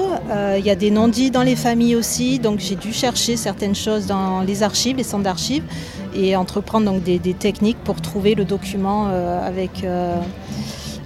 Il 0.59 0.63
y 0.63 0.69
a 0.69 0.75
des 0.75 0.91
non-dits 0.91 1.31
dans 1.31 1.41
les 1.41 1.55
familles 1.55 1.95
aussi. 1.95 2.37
Donc 2.37 2.59
j'ai 2.59 2.75
dû 2.75 2.93
chercher 2.93 3.35
certaines 3.35 3.73
choses 3.73 4.05
dans 4.05 4.41
les 4.41 4.61
archives, 4.61 4.97
les 4.97 5.03
centres 5.03 5.23
d'archives, 5.23 5.63
et 6.13 6.35
entreprendre 6.35 6.85
donc 6.85 7.01
des, 7.01 7.19
techniques 7.33 7.79
pour 7.83 7.99
trouver 8.01 8.35
le 8.35 8.45
document 8.45 9.07
avec 9.07 9.83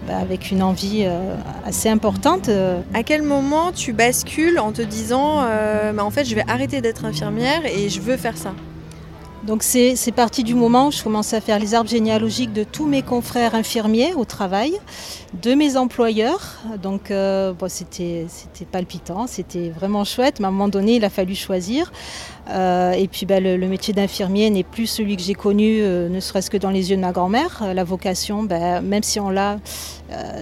avec 0.09 0.51
une 0.51 0.63
envie 0.63 1.03
euh, 1.06 1.35
assez 1.65 1.89
importante. 1.89 2.50
Euh. 2.50 2.81
À 2.94 3.03
quel 3.03 3.23
moment 3.23 3.71
tu 3.71 3.94
bascules 3.94 4.59
en 4.59 4.71
te 4.71 4.81
disant 4.81 5.41
euh, 5.41 5.94
bah, 5.94 6.03
en 6.03 6.11
fait 6.11 6.25
je 6.25 6.35
vais 6.35 6.44
arrêter 6.47 6.81
d'être 6.81 7.06
infirmière 7.06 7.65
et 7.65 7.89
je 7.89 8.00
veux 8.01 8.17
faire 8.17 8.38
ça? 8.38 8.53
Donc 9.44 9.63
c'est 9.63 10.11
parti 10.13 10.44
du 10.44 10.53
moment 10.53 10.88
où 10.88 10.91
je 10.91 11.01
commençais 11.01 11.38
à 11.38 11.41
faire 11.41 11.59
les 11.59 11.73
arbres 11.73 11.89
généalogiques 11.89 12.51
de 12.51 12.63
tous 12.63 12.85
mes 12.85 13.01
confrères 13.01 13.56
infirmiers 13.56 14.13
au 14.13 14.25
travail, 14.25 14.73
de 15.41 15.53
mes 15.53 15.77
employeurs. 15.77 16.59
Donc 16.83 17.09
euh, 17.09 17.53
c'était 17.67 18.27
palpitant, 18.71 19.27
c'était 19.27 19.69
vraiment 19.69 20.03
chouette. 20.03 20.39
Mais 20.39 20.45
à 20.45 20.50
un 20.50 20.51
moment 20.51 20.67
donné, 20.67 20.97
il 20.97 21.06
a 21.06 21.09
fallu 21.09 21.35
choisir. 21.35 21.91
Euh, 22.49 22.91
et 22.91 23.07
puis 23.07 23.25
ben, 23.25 23.43
le, 23.43 23.67
métier 23.67 23.93
d'infirmier 23.93 24.49
n'est 24.49 24.63
plus 24.63 24.87
celui 24.87 25.15
que 25.15 25.21
j'ai 25.21 25.35
connu, 25.35 25.81
euh, 25.81 26.09
ne 26.09 26.19
serait-ce 26.19 26.49
que 26.49 26.57
dans 26.57 26.71
les 26.71 26.89
yeux 26.89 26.95
de 26.95 27.01
ma 27.01 27.11
grand-mère. 27.11 27.63
La 27.73 27.83
vocation, 27.83 28.43
ben, 28.43 28.81
même 28.81 29.03
si 29.03 29.19
on 29.19 29.29
l'a, 29.29 29.57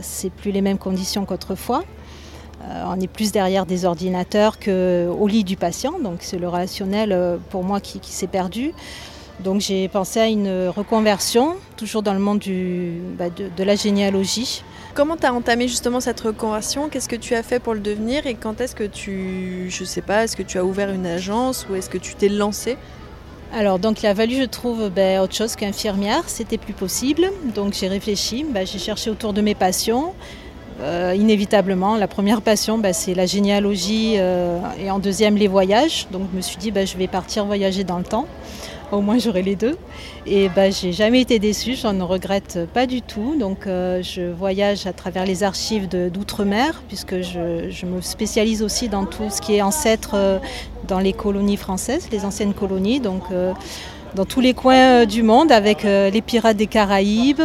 c'est 0.02 0.32
plus 0.32 0.52
les 0.52 0.62
mêmes 0.62 0.78
conditions 0.78 1.26
qu'autrefois. 1.26 1.84
Euh, 2.64 2.84
on 2.88 3.00
est 3.00 3.08
plus 3.08 3.32
derrière 3.32 3.66
des 3.66 3.86
ordinateurs 3.86 4.60
qu'au 4.60 5.28
lit 5.28 5.44
du 5.44 5.58
patient, 5.58 6.00
donc 6.00 6.20
c'est 6.22 6.40
le 6.40 6.50
relationnel 6.50 7.12
euh, 7.12 7.38
pour 7.50 7.64
moi 7.64 7.80
qui, 7.80 8.00
s'est 8.04 8.28
perdu. 8.28 8.74
Donc 9.40 9.62
j'ai 9.62 9.88
pensé 9.88 10.20
à 10.20 10.28
une 10.28 10.68
reconversion, 10.70 11.56
toujours 11.76 12.02
dans 12.02 12.14
le 12.14 12.20
monde 12.20 12.42
bah, 13.18 13.26
de, 13.30 13.64
la 13.64 13.76
généalogie. 13.76 14.64
Comment 14.96 15.16
tu 15.16 15.28
as 15.28 15.34
entamé 15.34 15.68
justement 15.68 16.00
cette 16.00 16.20
reconversion? 16.20 16.90
Qu'est-ce 16.90 17.08
que 17.08 17.16
tu 17.16 17.36
as 17.36 17.44
fait 17.44 17.60
pour 17.60 17.76
le 17.76 17.80
devenir? 17.80 18.26
Et 18.26 18.34
quand 18.34 18.60
est-ce 18.62 18.76
que 18.76 18.84
tu, 18.84 19.68
je 19.70 19.84
sais 19.84 20.02
pas, 20.02 20.24
est-ce 20.24 20.36
que 20.36 20.44
tu 20.44 20.58
as 20.58 20.66
ouvert 20.66 20.90
une 20.90 21.06
agence 21.06 21.68
ou 21.70 21.76
est-ce 21.76 21.90
que 21.90 22.00
tu 22.00 22.16
t'es 22.16 22.30
lancé? 22.30 22.78
Alors 23.54 23.80
donc 23.80 24.04
il 24.04 24.08
a 24.08 24.14
fallu 24.14 24.36
je 24.36 24.44
trouve 24.44 24.90
ben, 24.90 25.22
autre 25.22 25.34
chose 25.34 25.56
qu'infirmière, 25.56 26.24
c'était 26.28 26.58
plus 26.58 26.74
possible. 26.74 27.30
Donc 27.54 27.74
j'ai 27.74 27.88
réfléchi, 27.88 28.44
ben, 28.44 28.66
j'ai 28.66 28.80
cherché 28.80 29.10
autour 29.10 29.34
de 29.34 29.42
mes 29.42 29.56
passions. 29.56 30.14
Euh, 30.80 31.16
inévitablement, 31.18 31.96
la 31.96 32.08
première 32.08 32.42
passion, 32.42 32.78
bah, 32.78 32.94
c'est 32.94 33.16
la 33.16 33.26
généalogie 33.26 34.16
euh, 34.18 34.60
et 34.80 34.92
en 34.92 35.00
deuxième, 35.00 35.36
les 35.36 35.48
voyages. 35.48 36.08
Donc 36.12 36.24
je 36.32 36.38
me 36.38 36.42
suis 36.42 36.58
dit, 36.58 36.72
je 36.74 36.98
vais 36.98 37.08
partir 37.08 37.46
voyager 37.46 37.84
dans 37.84 37.98
le 37.98 38.04
temps. 38.04 38.28
Au 38.92 39.02
moins, 39.02 39.18
j'aurai 39.18 39.42
les 39.42 39.56
deux. 39.56 39.78
Et 40.26 40.50
bah, 40.50 40.70
j'ai 40.70 40.92
jamais 40.92 41.22
été 41.22 41.40
déçue, 41.40 41.76
j'en 41.76 42.06
regrette 42.06 42.60
pas 42.74 42.86
du 42.86 43.02
tout. 43.02 43.36
Donc 43.38 43.68
euh, 43.68 44.02
je 44.02 44.32
voyage 44.32 44.88
à 44.88 44.94
travers 44.94 45.26
les 45.26 45.44
archives 45.44 45.88
d'outre-mer, 45.88 46.82
puisque 46.88 47.22
je, 47.22 47.86
me 47.86 48.02
spécialise 48.02 48.64
aussi 48.64 48.90
dans 48.90 49.06
tout 49.06 49.30
ce 49.30 49.42
qui 49.42 49.56
est 49.56 49.62
ancêtre 49.62 50.40
dans 50.88 51.00
les 51.00 51.14
colonies 51.14 51.58
françaises, 51.58 52.10
les 52.12 52.26
anciennes 52.26 52.54
colonies. 52.54 53.00
Donc 53.00 53.24
dans 54.16 54.26
tous 54.26 54.40
les 54.40 54.54
coins 54.54 55.06
du 55.06 55.22
monde 55.22 55.52
avec 55.52 55.84
les 55.84 56.22
pirates 56.22 56.58
des 56.58 56.68
Caraïbes 56.68 57.42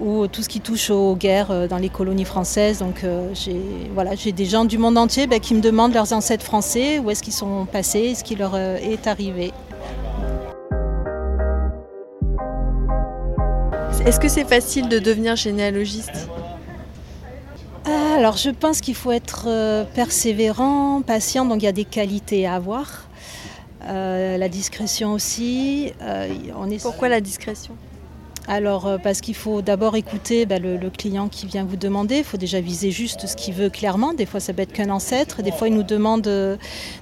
ou 0.00 0.26
tout 0.26 0.42
ce 0.42 0.48
qui 0.48 0.60
touche 0.60 0.90
aux 0.90 1.14
guerres 1.16 1.50
euh, 1.50 1.68
dans 1.68 1.78
les 1.78 1.88
colonies 1.88 2.24
françaises. 2.24 2.78
Donc 2.78 3.04
euh, 3.04 3.30
j'ai 3.34 4.32
des 4.32 4.44
gens 4.44 4.64
du 4.64 4.78
monde 4.78 4.98
entier 4.98 5.26
ben, 5.26 5.40
qui 5.40 5.54
me 5.54 5.60
demandent 5.60 5.94
leurs 5.94 6.12
ancêtres 6.12 6.44
français, 6.44 6.98
où 6.98 7.10
est-ce 7.10 7.22
qu'ils 7.22 7.32
sont 7.32 7.66
passés, 7.66 8.14
ce 8.14 8.24
qui 8.24 8.34
leur 8.34 8.52
euh, 8.54 8.76
est 8.76 9.06
arrivé. 9.06 9.52
Est-ce 14.06 14.20
que 14.20 14.28
c'est 14.28 14.44
facile 14.44 14.88
de 14.88 14.98
devenir 14.98 15.36
généalogiste 15.36 16.28
alors 17.86 18.38
je 18.38 18.48
pense 18.48 18.80
qu'il 18.80 18.94
faut 18.94 19.12
être 19.12 19.48
persévérant, 19.94 21.02
patient, 21.02 21.44
donc 21.44 21.60
il 21.60 21.66
y 21.66 21.68
a 21.68 21.72
des 21.72 21.84
qualités 21.84 22.46
à 22.46 22.54
avoir. 22.54 23.08
la 23.86 24.48
discrétion 24.48 25.12
aussi. 25.12 25.92
on 26.56 26.70
est... 26.70 26.80
Pourquoi 26.80 27.10
la 27.10 27.20
discrétion? 27.20 27.76
Alors, 28.46 28.86
euh, 28.86 28.98
parce 28.98 29.20
qu'il 29.20 29.34
faut 29.34 29.62
d'abord 29.62 29.96
écouter 29.96 30.44
bah, 30.44 30.58
le, 30.58 30.78
client 30.90 31.28
qui 31.28 31.46
vient 31.46 31.64
vous 31.64 31.76
demander. 31.76 32.18
Il 32.18 32.24
faut 32.24 32.36
déjà 32.36 32.60
viser 32.60 32.90
juste 32.90 33.26
ce 33.26 33.36
qu'il 33.36 33.54
veut 33.54 33.70
clairement. 33.70 34.12
Des 34.12 34.26
fois, 34.26 34.40
ça 34.40 34.52
peut 34.52 34.62
être 34.62 34.72
qu'un 34.72 34.90
ancêtre. 34.90 35.42
Des 35.42 35.52
fois, 35.52 35.68
il 35.68 35.74
nous 35.74 35.82
demande 35.82 36.26
euh, 36.26 36.56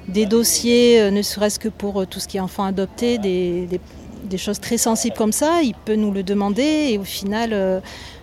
des 0.09 0.27
dossiers, 0.27 1.01
euh, 1.01 1.11
ne 1.11 1.23
serait-ce 1.23 1.59
que 1.59 1.69
pour 1.69 2.07
tout 2.07 2.21
ce 2.21 2.29
qui 2.29 2.37
est 2.37 2.41
enfant 2.41 2.65
adopté, 2.65 3.19
des, 3.19 3.67
des 3.67 3.81
choses 4.37 4.61
très 4.61 4.79
sensibles 4.79 5.17
comme 5.17 5.33
ça, 5.33 5.63
il 5.63 5.75
peut 5.75 5.97
nous 5.97 6.13
le 6.13 6.23
demander 6.23 6.89
et 6.91 6.99
au 6.99 7.05
final, 7.05 7.83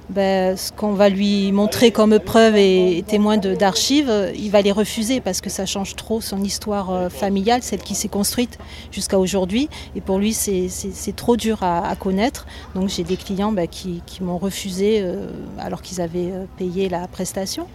ben, 0.10 0.58
ce 0.58 0.72
qu'on 0.72 0.94
va 0.94 1.08
lui 1.08 1.52
montrer 1.52 1.92
comme 1.92 2.18
preuve 2.18 2.56
et, 2.56 3.04
témoin 3.08 3.38
d'archives, 3.38 4.12
il 4.36 4.50
va 4.50 4.62
les 4.64 4.72
refuser 4.72 5.22
parce 5.22 5.40
que 5.40 5.52
ça 5.52 5.68
change 5.68 5.96
trop 5.96 6.20
son 6.20 6.42
histoire 6.42 6.90
euh, 6.90 7.10
familiale, 7.10 7.62
celle 7.62 7.82
qui 7.82 7.94
s'est 7.94 8.08
construite 8.08 8.58
jusqu'à 8.92 9.20
aujourd'hui. 9.20 9.70
Et 9.96 10.02
pour 10.02 10.18
lui, 10.18 10.34
c'est 10.34 11.16
trop 11.16 11.38
dur 11.38 11.62
à, 11.62 11.96
connaître. 11.96 12.48
Donc 12.74 12.90
j'ai 12.90 13.04
des 13.04 13.18
clients 13.18 13.52
ben, 13.52 13.68
qui, 13.68 14.02
m'ont 14.22 14.40
refusé 14.40 15.00
euh, 15.00 15.28
alors 15.60 15.84
qu'ils 15.84 16.02
avaient 16.02 16.32
euh, 16.32 16.46
payé 16.58 16.90
la 16.90 17.08
prestation. 17.08 17.68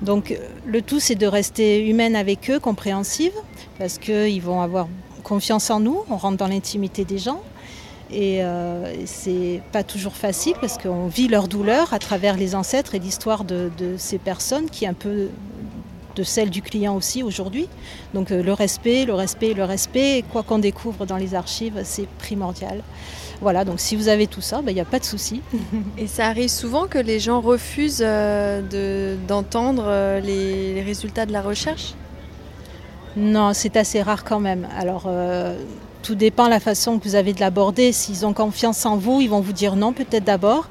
Donc 0.00 0.38
le 0.66 0.80
tout, 0.80 1.00
c'est 1.00 1.14
de 1.14 1.26
rester 1.26 1.86
humaine 1.86 2.16
avec 2.16 2.50
eux, 2.50 2.58
compréhensive, 2.58 3.32
parce 3.78 3.98
qu'ils 3.98 4.42
vont 4.42 4.62
avoir 4.62 4.88
confiance 5.22 5.70
en 5.70 5.80
nous, 5.80 6.04
on 6.08 6.16
rentre 6.16 6.38
dans 6.38 6.46
l'intimité 6.46 7.04
des 7.04 7.18
gens. 7.18 7.42
Et 8.10 8.44
euh, 8.44 9.04
c'est 9.04 9.60
pas 9.72 9.82
toujours 9.82 10.14
facile 10.14 10.54
parce 10.60 10.78
qu'on 10.78 11.08
vit 11.08 11.28
leur 11.28 11.48
douleur 11.48 11.92
à 11.92 11.98
travers 11.98 12.36
les 12.36 12.54
ancêtres 12.54 12.94
et 12.94 12.98
l'histoire 12.98 13.44
de, 13.44 13.70
ces 13.98 14.18
personnes 14.18 14.70
qui 14.70 14.84
est 14.84 14.88
un 14.88 14.94
peu 14.94 15.28
de 16.14 16.22
celle 16.22 16.50
du 16.50 16.62
client 16.62 16.96
aussi 16.96 17.22
aujourd'hui. 17.22 17.68
Donc 18.14 18.30
euh, 18.30 18.42
le 18.42 18.52
respect, 18.52 19.04
le 19.04 19.14
respect, 19.14 19.54
le 19.54 19.64
respect, 19.64 20.24
quoi 20.32 20.42
qu'on 20.42 20.58
découvre 20.58 21.04
dans 21.04 21.16
les 21.16 21.34
archives, 21.34 21.80
c'est 21.84 22.08
primordial. 22.18 22.82
Voilà, 23.42 23.64
donc 23.64 23.80
si 23.80 23.96
vous 23.96 24.08
avez 24.08 24.26
tout 24.26 24.40
ça, 24.40 24.60
il 24.60 24.64
ben, 24.64 24.74
n'y 24.74 24.80
a 24.80 24.86
pas 24.86 24.98
de 24.98 25.04
souci. 25.04 25.42
Et 25.98 26.06
ça 26.06 26.26
arrive 26.26 26.48
souvent 26.48 26.86
que 26.86 26.98
les 26.98 27.20
gens 27.20 27.40
refusent 27.40 28.02
euh, 28.02 29.16
d'entendre 29.28 29.84
euh, 29.86 30.20
les, 30.20 30.82
résultats 30.82 31.26
de 31.26 31.32
la 31.32 31.42
recherche? 31.42 31.94
Non, 33.16 33.52
c'est 33.52 33.76
assez 33.76 34.00
rare 34.02 34.24
quand 34.24 34.40
même. 34.40 34.66
Alors 34.76 35.08
tout 36.02 36.14
dépend 36.14 36.46
de 36.46 36.50
la 36.50 36.60
façon 36.60 36.98
que 36.98 37.04
vous 37.04 37.14
avez 37.14 37.32
de 37.32 37.40
l'aborder. 37.40 37.92
S'ils 37.92 38.24
ont 38.26 38.32
confiance 38.32 38.86
en 38.86 38.96
vous, 38.96 39.20
ils 39.20 39.30
vont 39.30 39.40
vous 39.40 39.52
dire 39.52 39.76
non 39.76 39.92
peut-être 39.92 40.24
d'abord. 40.24 40.68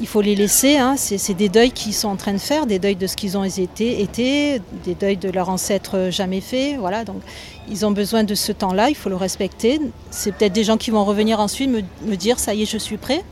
Il 0.00 0.06
faut 0.06 0.20
les 0.20 0.34
laisser. 0.34 0.76
Hein. 0.76 0.96
C'est 0.96 1.34
des 1.34 1.48
deuils 1.48 1.70
qu'ils 1.70 1.94
sont 1.94 2.08
en 2.08 2.16
train 2.16 2.32
de 2.32 2.38
faire, 2.38 2.66
des 2.66 2.78
deuils 2.78 2.96
de 2.96 3.06
ce 3.06 3.14
qu'ils 3.14 3.38
ont 3.38 3.44
été, 3.44 4.00
été, 4.00 4.60
des 4.84 4.94
deuils 4.94 5.16
de 5.16 5.30
leurs 5.30 5.48
ancêtres 5.48 6.08
jamais 6.10 6.40
faits. 6.40 6.76
Voilà, 6.78 7.04
donc 7.04 7.22
ils 7.68 7.86
ont 7.86 7.92
besoin 7.92 8.24
de 8.24 8.34
ce 8.34 8.50
temps-là. 8.52 8.90
Il 8.90 8.96
faut 8.96 9.08
le 9.08 9.16
respecter. 9.16 9.80
C'est 10.10 10.32
peut-être 10.32 10.52
des 10.52 10.64
gens 10.64 10.76
qui 10.76 10.90
vont 10.90 11.04
revenir 11.04 11.38
ensuite 11.38 11.70
me, 11.70 12.16
dire 12.16 12.38
ça 12.38 12.54
y 12.54 12.62
est, 12.62 12.66
je 12.66 12.78
suis 12.78 12.96
prêt 12.96 13.24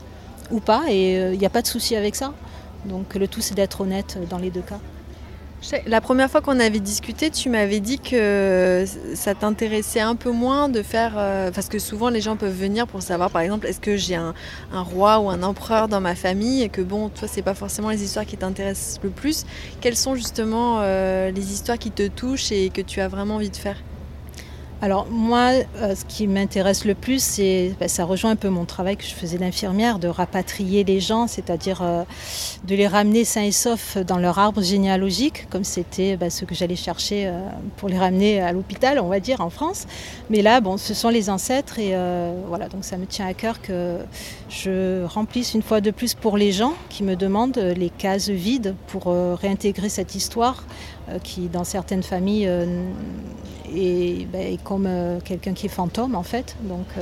ou 0.51 0.59
pas, 0.59 0.83
et 0.87 1.13
il 1.13 1.17
euh, 1.17 1.35
n'y 1.35 1.45
a 1.45 1.49
pas 1.49 1.61
de 1.61 1.67
souci 1.67 1.95
avec 1.95 2.15
ça. 2.15 2.33
Donc 2.85 3.15
le 3.15 3.27
tout, 3.27 3.41
c'est 3.41 3.55
d'être 3.55 3.81
honnête 3.81 4.17
dans 4.29 4.37
les 4.37 4.49
deux 4.49 4.61
cas. 4.61 4.79
La 5.87 6.01
première 6.01 6.29
fois 6.29 6.41
qu'on 6.41 6.59
avait 6.59 6.81
discuté, 6.81 7.29
tu 7.29 7.49
m'avais 7.49 7.79
dit 7.79 7.97
que 7.97 8.85
ça 9.13 9.33
t'intéressait 9.33 10.01
un 10.01 10.15
peu 10.15 10.31
moins 10.31 10.67
de 10.67 10.83
faire. 10.83 11.13
Euh, 11.17 11.51
parce 11.51 11.69
que 11.69 11.79
souvent, 11.79 12.09
les 12.09 12.19
gens 12.19 12.35
peuvent 12.35 12.57
venir 12.57 12.85
pour 12.85 13.01
savoir, 13.01 13.31
par 13.31 13.41
exemple, 13.41 13.67
est-ce 13.67 13.79
que 13.79 13.95
j'ai 13.95 14.15
un, 14.15 14.33
roi 14.73 15.19
ou 15.19 15.29
un 15.29 15.41
empereur 15.41 15.87
dans 15.87 16.01
ma 16.01 16.15
famille 16.15 16.63
et 16.63 16.69
que, 16.69 16.81
bon, 16.81 17.09
toi, 17.09 17.27
c'est 17.27 17.41
pas 17.41 17.53
forcément 17.53 17.89
les 17.89 18.03
histoires 18.03 18.25
qui 18.25 18.37
t'intéressent 18.37 18.99
le 19.03 19.09
plus. 19.09 19.45
Quelles 19.79 19.95
sont 19.95 20.15
justement 20.15 20.79
euh, 20.81 21.31
les 21.31 21.53
histoires 21.53 21.77
qui 21.77 21.91
te 21.91 22.07
touchent 22.07 22.51
et 22.51 22.69
que 22.69 22.81
tu 22.81 22.99
as 22.99 23.07
vraiment 23.07 23.35
envie 23.35 23.49
de 23.49 23.55
faire? 23.55 23.77
Alors 24.83 25.07
moi, 25.09 25.51
euh, 25.77 25.95
ce 25.95 26.03
qui 26.03 26.27
m'intéresse 26.27 26.83
le 26.83 26.93
plus, 26.93 27.23
c'est, 27.23 27.73
ben, 27.79 27.87
ça 27.87 28.03
rejoint 28.03 28.31
un 28.31 28.35
peu 28.35 28.49
mon 28.49 28.65
travail 28.65 28.97
que 28.97 29.05
je 29.05 29.13
faisais 29.13 29.37
d'infirmière, 29.37 29.97
de 29.97 30.09
rapatrier 30.09 30.83
les 30.83 30.99
gens, 30.99 31.25
c'est-à-dire 31.27 31.79
euh, 31.81 32.03
de 32.65 32.75
les 32.75 32.85
ramener 32.85 33.23
sains 33.23 33.43
et 33.43 33.53
saufs 33.53 33.97
dans 33.99 34.17
leur 34.17 34.39
arbre 34.39 34.61
généalogique, 34.61 35.47
comme 35.49 35.63
c'était 35.63 36.17
ben, 36.17 36.29
ce 36.29 36.43
que 36.43 36.53
j'allais 36.53 36.75
chercher 36.75 37.27
euh, 37.27 37.39
pour 37.77 37.87
les 37.87 37.97
ramener 37.97 38.41
à 38.41 38.51
l'hôpital, 38.51 38.99
on 38.99 39.07
va 39.07 39.21
dire, 39.21 39.39
en 39.39 39.49
France. 39.49 39.85
Mais 40.29 40.41
là, 40.41 40.59
bon, 40.59 40.75
ce 40.75 40.93
sont 40.93 41.07
les 41.07 41.29
ancêtres 41.29 41.79
et 41.79 41.95
voilà, 42.49 42.67
donc 42.67 42.83
ça 42.83 42.97
me 42.97 43.05
tient 43.05 43.25
à 43.25 43.33
cœur 43.33 43.61
que 43.61 43.99
je 44.49 45.05
remplisse 45.05 45.53
une 45.53 45.61
fois 45.61 45.79
de 45.79 45.91
plus 45.91 46.13
pour 46.13 46.35
les 46.35 46.51
gens 46.51 46.73
qui 46.89 47.03
me 47.03 47.15
demandent 47.15 47.57
les 47.57 47.89
cases 47.89 48.27
vides 48.27 48.75
pour 48.87 49.05
réintégrer 49.05 49.87
cette 49.87 50.15
histoire 50.15 50.65
qui, 51.23 51.47
dans 51.47 51.63
certaines 51.63 52.03
familles, 52.03 52.49
et, 53.75 54.27
ben, 54.31 54.57
comme 54.63 54.85
euh, 54.87 55.19
quelqu'un 55.23 55.53
qui 55.53 55.65
est 55.65 55.69
fantôme 55.69 56.15
en 56.15 56.23
fait. 56.23 56.55
Donc 56.63 56.85
euh, 56.97 57.01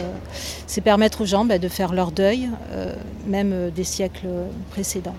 c'est 0.68 0.82
permettre 0.82 1.22
aux 1.22 1.26
gens 1.26 1.46
ben, 1.46 1.60
de 1.60 1.68
faire 1.68 1.94
leur 1.94 2.12
deuil, 2.12 2.50
euh, 2.72 2.96
même 3.28 3.72
des 3.72 3.84
siècles 3.84 4.28
précédents. 4.72 5.16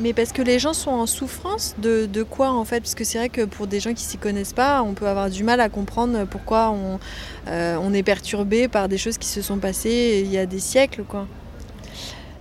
Mais 0.00 0.14
parce 0.14 0.32
que 0.32 0.40
les 0.40 0.58
gens 0.58 0.72
sont 0.72 0.92
en 0.92 1.04
souffrance 1.04 1.74
de, 1.76 2.22
quoi 2.22 2.52
en 2.52 2.64
fait? 2.64 2.80
Parce 2.80 2.94
que 2.94 3.04
c'est 3.04 3.18
vrai 3.18 3.28
que 3.28 3.44
pour 3.44 3.66
des 3.66 3.80
gens 3.80 3.92
qui 3.92 4.02
s'y 4.02 4.16
connaissent 4.16 4.54
pas, 4.54 4.82
on 4.82 4.94
peut 4.94 5.06
avoir 5.06 5.28
du 5.28 5.44
mal 5.44 5.60
à 5.60 5.68
comprendre 5.68 6.24
pourquoi 6.24 6.70
on, 6.70 6.98
on 7.46 7.92
est 7.92 8.02
perturbé 8.02 8.66
par 8.66 8.88
des 8.88 8.96
choses 8.96 9.18
qui 9.18 9.28
se 9.28 9.42
sont 9.42 9.58
passées 9.58 10.22
il 10.24 10.32
y 10.32 10.38
a 10.38 10.46
des 10.46 10.58
siècles 10.58 11.02
quoi. 11.02 11.26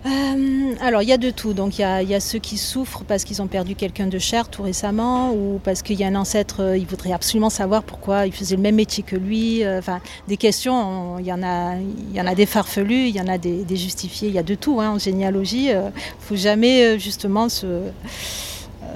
Euh, 0.05 0.75
alors 0.79 1.01
il 1.01 1.09
y 1.09 1.13
a 1.13 1.17
de 1.17 1.29
tout. 1.29 1.53
Donc 1.53 1.77
il 1.77 1.81
y 1.81 2.15
a, 2.15 2.19
ceux 2.19 2.39
qui 2.39 2.57
souffrent 2.57 3.03
parce 3.03 3.23
qu'ils 3.23 3.41
ont 3.41 3.47
perdu 3.47 3.75
quelqu'un 3.75 4.07
de 4.07 4.17
cher 4.17 4.47
tout 4.49 4.63
récemment 4.63 5.31
ou 5.33 5.59
parce 5.63 5.81
qu'il 5.81 5.99
y 5.99 6.03
a 6.03 6.07
un 6.07 6.15
ancêtre, 6.15 6.61
euh, 6.61 6.77
il 6.77 6.85
voudrait 6.85 7.11
absolument 7.11 7.49
savoir 7.49 7.83
pourquoi 7.83 8.25
il 8.25 8.33
faisait 8.33 8.55
le 8.55 8.61
même 8.61 8.75
métier 8.75 9.03
que 9.03 9.15
lui. 9.15 9.63
Euh, 9.63 9.79
enfin, 9.79 9.99
des 10.27 10.37
questions, 10.37 11.19
il 11.19 11.25
y 11.25 11.33
en 11.33 11.43
a, 11.43 11.75
y 12.13 12.21
en 12.21 12.27
a 12.27 12.35
des 12.35 12.45
farfelus, 12.45 13.07
il 13.07 13.15
y 13.15 13.21
en 13.21 13.27
a 13.27 13.37
des, 13.37 13.65
justifiés, 13.75 14.29
il 14.29 14.33
y 14.33 14.39
a 14.39 14.43
de 14.43 14.55
tout 14.55 14.79
hein, 14.79 14.91
en 14.91 14.97
généalogie. 14.97 15.67
Il 15.67 15.75
ne 15.75 15.91
faut 16.19 16.35
jamais 16.35 16.97
justement 16.97 17.49
se, 17.49 17.81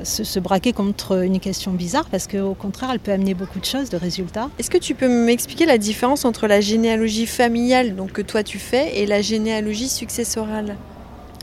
se, 0.03 0.39
braquer 0.39 0.73
contre 0.73 1.23
une 1.23 1.39
question 1.39 1.71
bizarre 1.71 2.05
parce 2.09 2.27
qu'au 2.27 2.53
contraire, 2.53 2.91
elle 2.91 2.99
peut 2.99 3.11
amener 3.11 3.33
beaucoup 3.33 3.59
de 3.59 3.65
choses, 3.65 3.89
de 3.89 3.97
résultats. 3.97 4.49
Est-ce 4.59 4.69
que 4.69 4.77
tu 4.77 4.95
peux 4.95 5.07
m'expliquer 5.07 5.65
la 5.65 5.77
différence 5.77 6.25
entre 6.25 6.47
la 6.47 6.61
généalogie 6.61 7.25
familiale 7.25 7.95
donc, 7.95 8.13
que 8.13 8.21
toi 8.21 8.43
tu 8.43 8.59
fais 8.59 8.97
et 8.99 9.05
la 9.05 9.21
généalogie 9.21 9.89
successorale? 9.89 10.75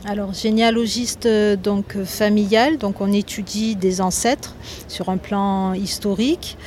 Alors 0.05 0.33
généalogiste 0.33 1.25
euh, 1.25 1.55
donc 1.55 1.95
familial, 2.03 2.77
donc 2.77 3.01
on 3.01 3.11
étudie 3.11 3.75
des 3.75 4.01
ancêtres 4.01 4.55
sur 4.87 5.09
un 5.09 5.17
plan 5.17 5.73
historique, 5.73 6.57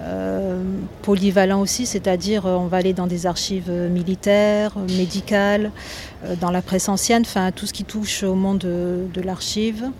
euh, 0.00 0.60
polyvalent 1.02 1.60
aussi, 1.60 1.86
c'est-à-dire 1.86 2.46
euh, 2.46 2.56
on 2.56 2.66
va 2.66 2.78
aller 2.78 2.92
dans 2.92 3.06
des 3.06 3.26
archives 3.26 3.70
militaires, 3.70 4.76
médicales, 4.96 5.70
dans 6.40 6.50
la 6.50 6.62
presse 6.62 6.88
ancienne, 6.88 7.22
enfin 7.24 7.52
tout 7.52 7.66
ce 7.66 7.72
qui 7.72 7.84
touche 7.84 8.24
au 8.24 8.34
monde 8.34 8.58
de, 8.58 9.20
l'archive. 9.20 9.90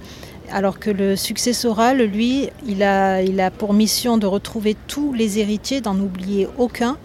Alors 0.51 0.79
que 0.79 0.91
le 0.91 1.17
successoral, 1.17 2.03
lui, 2.03 2.51
il 2.67 2.83
a, 2.83 3.51
pour 3.51 3.73
mission 3.73 4.19
de 4.19 4.27
retrouver 4.27 4.77
tous 4.87 5.13
les 5.13 5.39
héritiers, 5.39 5.81
d'en 5.81 5.99
oublier 5.99 6.47
aucun, 6.59 6.99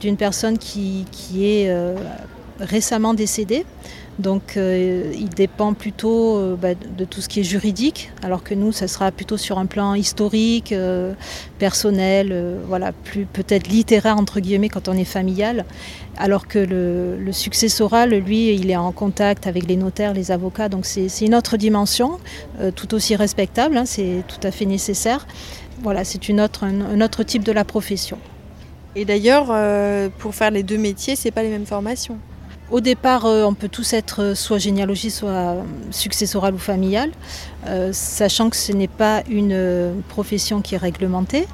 d'une 0.00 0.16
personne 0.16 0.56
qui 0.56 1.04
est 1.42 1.70
récemment 2.58 3.12
décédée. 3.12 3.66
Donc 4.18 4.56
euh, 4.56 5.12
il 5.14 5.30
dépend 5.30 5.72
plutôt 5.72 6.36
euh, 6.36 6.56
bah, 6.56 6.74
de 6.74 7.04
tout 7.04 7.22
ce 7.22 7.28
qui 7.28 7.40
est 7.40 7.44
juridique, 7.44 8.12
alors 8.22 8.42
que 8.42 8.54
nous, 8.54 8.70
ça 8.70 8.86
sera 8.86 9.10
plutôt 9.12 9.38
sur 9.38 9.58
un 9.58 9.66
plan 9.66 9.94
historique, 9.94 10.72
euh, 10.72 11.14
personnel, 11.58 12.58
voilà, 12.66 12.92
plus 12.92 13.24
peut-être 13.24 13.68
littéraire 13.68 14.18
entre 14.18 14.40
guillemets 14.40 14.68
quand 14.68 14.88
on 14.88 14.92
est 14.92 15.04
familial. 15.04 15.64
Alors 16.18 16.48
que 16.48 16.58
le, 16.58 17.32
successoral, 17.32 18.10
lui, 18.10 18.54
il 18.54 18.70
est 18.70 18.76
en 18.76 18.92
contact 18.92 19.46
avec 19.46 19.66
les 19.66 19.76
notaires, 19.76 20.12
les 20.12 20.30
avocats, 20.30 20.68
donc 20.68 20.84
c'est 20.84 21.08
une 21.22 21.34
autre 21.34 21.56
dimension, 21.56 22.18
tout 22.74 22.92
aussi 22.92 23.16
respectable, 23.16 23.76
hein, 23.78 23.86
c'est 23.86 24.24
tout 24.28 24.46
à 24.46 24.50
fait 24.50 24.66
nécessaire. 24.66 25.26
Voilà, 25.82 26.04
c'est 26.04 26.28
autre, 26.40 26.64
un, 26.64 27.00
autre 27.00 27.22
type 27.22 27.42
de 27.42 27.52
la 27.52 27.64
profession. 27.64 28.18
Et 28.96 29.06
d'ailleurs, 29.06 29.46
pour 30.18 30.34
faire 30.34 30.50
les 30.50 30.62
deux 30.62 30.76
métiers, 30.76 31.16
c'est 31.16 31.30
pas 31.30 31.42
les 31.42 31.48
mêmes 31.48 31.66
formations. 31.66 32.18
Au 32.70 32.80
départ, 32.80 33.26
euh, 33.26 33.42
on 33.44 33.54
peut 33.54 33.68
tous 33.68 33.92
être 33.94 34.22
euh, 34.22 34.34
soit 34.36 34.58
généalogie, 34.58 35.10
soit 35.10 35.56
successoral 35.90 36.54
ou 36.54 36.58
familial, 36.58 37.10
euh, 37.66 37.90
sachant 37.92 38.48
que 38.48 38.56
ce 38.56 38.70
n'est 38.72 38.86
pas 38.86 39.24
une 39.28 39.92
profession 40.08 40.60
qui 40.60 40.76
est 40.76 40.78
réglementée. 40.78 41.48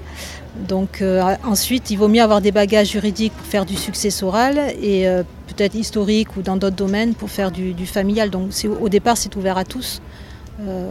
Donc 0.68 1.04
ensuite, 1.44 1.90
il 1.90 1.96
vaut 1.96 2.08
mieux 2.08 2.22
avoir 2.22 2.40
des 2.40 2.50
bagages 2.50 2.92
juridiques 2.92 3.34
pour 3.34 3.46
faire 3.46 3.66
du 3.66 3.76
successoral 3.76 4.72
et 4.82 5.04
peut-être 5.48 5.74
historique 5.74 6.34
ou 6.38 6.40
dans 6.40 6.56
d'autres 6.56 6.76
domaines 6.76 7.12
pour 7.12 7.28
faire 7.28 7.50
du, 7.50 7.74
du 7.74 7.84
familial. 7.84 8.30
Donc 8.30 8.52
au 8.80 8.88
départ, 8.88 9.18
c'est 9.18 9.36
ouvert 9.36 9.58
à 9.58 9.64
tous. 9.64 10.00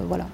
voilà. 0.07 0.27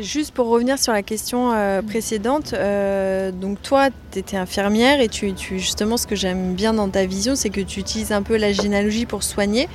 Juste 0.00 0.32
pour 0.32 0.46
revenir 0.46 0.78
sur 0.78 0.92
la 0.92 1.02
question 1.02 1.50
euh, 1.52 1.82
précédente, 1.82 2.52
euh, 2.52 3.32
donc 3.32 3.60
toi, 3.60 3.88
tu 4.12 4.20
étais 4.20 4.36
infirmière 4.36 5.00
et 5.00 5.08
tu, 5.08 5.34
justement, 5.58 5.96
ce 5.96 6.06
que 6.06 6.14
j'aime 6.14 6.54
bien 6.54 6.72
dans 6.72 6.88
ta 6.88 7.06
vision, 7.06 7.34
c'est 7.34 7.50
que 7.50 7.60
tu 7.60 7.80
utilises 7.80 8.12
un 8.12 8.22
peu 8.22 8.36
la 8.36 8.52
généalogie 8.52 9.04
pour 9.04 9.24
soigner. 9.24 9.68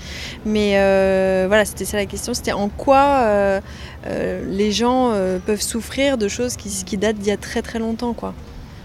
Mais 0.45 0.75
euh, 0.75 1.45
voilà, 1.49 1.65
c'était 1.65 1.83
ça 1.83 1.97
la 1.97 2.05
question, 2.05 2.33
c'était 2.33 2.53
en 2.53 2.69
quoi 2.69 3.59
les 4.05 4.71
gens 4.71 5.13
peuvent 5.45 5.61
souffrir 5.61 6.17
de 6.17 6.29
choses 6.29 6.55
qui, 6.55 6.69
qui 6.85 6.95
datent 6.95 7.17
d'il 7.17 7.27
y 7.27 7.31
a 7.31 7.37
très 7.37 7.61
très 7.61 7.79
longtemps, 7.79 8.13
quoi. 8.13 8.33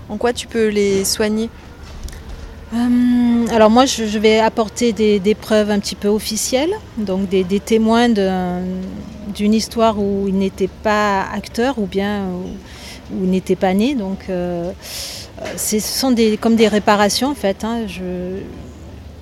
En 0.09 0.17
quoi 0.17 0.33
tu 0.33 0.49
peux 0.49 0.67
les 0.67 1.05
soigner? 1.05 1.49
Euh, 2.75 3.47
alors 3.51 3.71
moi, 3.71 3.87
je, 3.87 4.19
vais 4.19 4.41
apporter 4.41 4.93
des, 4.93 5.35
preuves 5.35 5.71
un 5.71 5.79
petit 5.79 5.95
peu 5.95 6.09
officielles, 6.09 6.73
donc 6.99 7.29
des, 7.29 7.61
témoins 7.61 8.09
d'une 8.09 9.55
histoire 9.55 9.99
où 9.99 10.25
il 10.27 10.37
n'était 10.37 10.71
pas 10.83 11.23
acteur 11.33 11.79
ou 11.79 11.87
bien 11.87 12.25
où, 13.13 13.25
il 13.25 13.31
n'était 13.31 13.57
pas 13.57 13.75
né. 13.75 13.95
Donc 13.95 14.27
euh, 14.29 14.73
ce 15.57 15.79
sont 15.79 16.15
comme 16.41 16.57
des 16.57 16.69
réparations 16.69 17.29
en 17.29 17.35
fait. 17.35 17.65
Hein. 17.65 17.83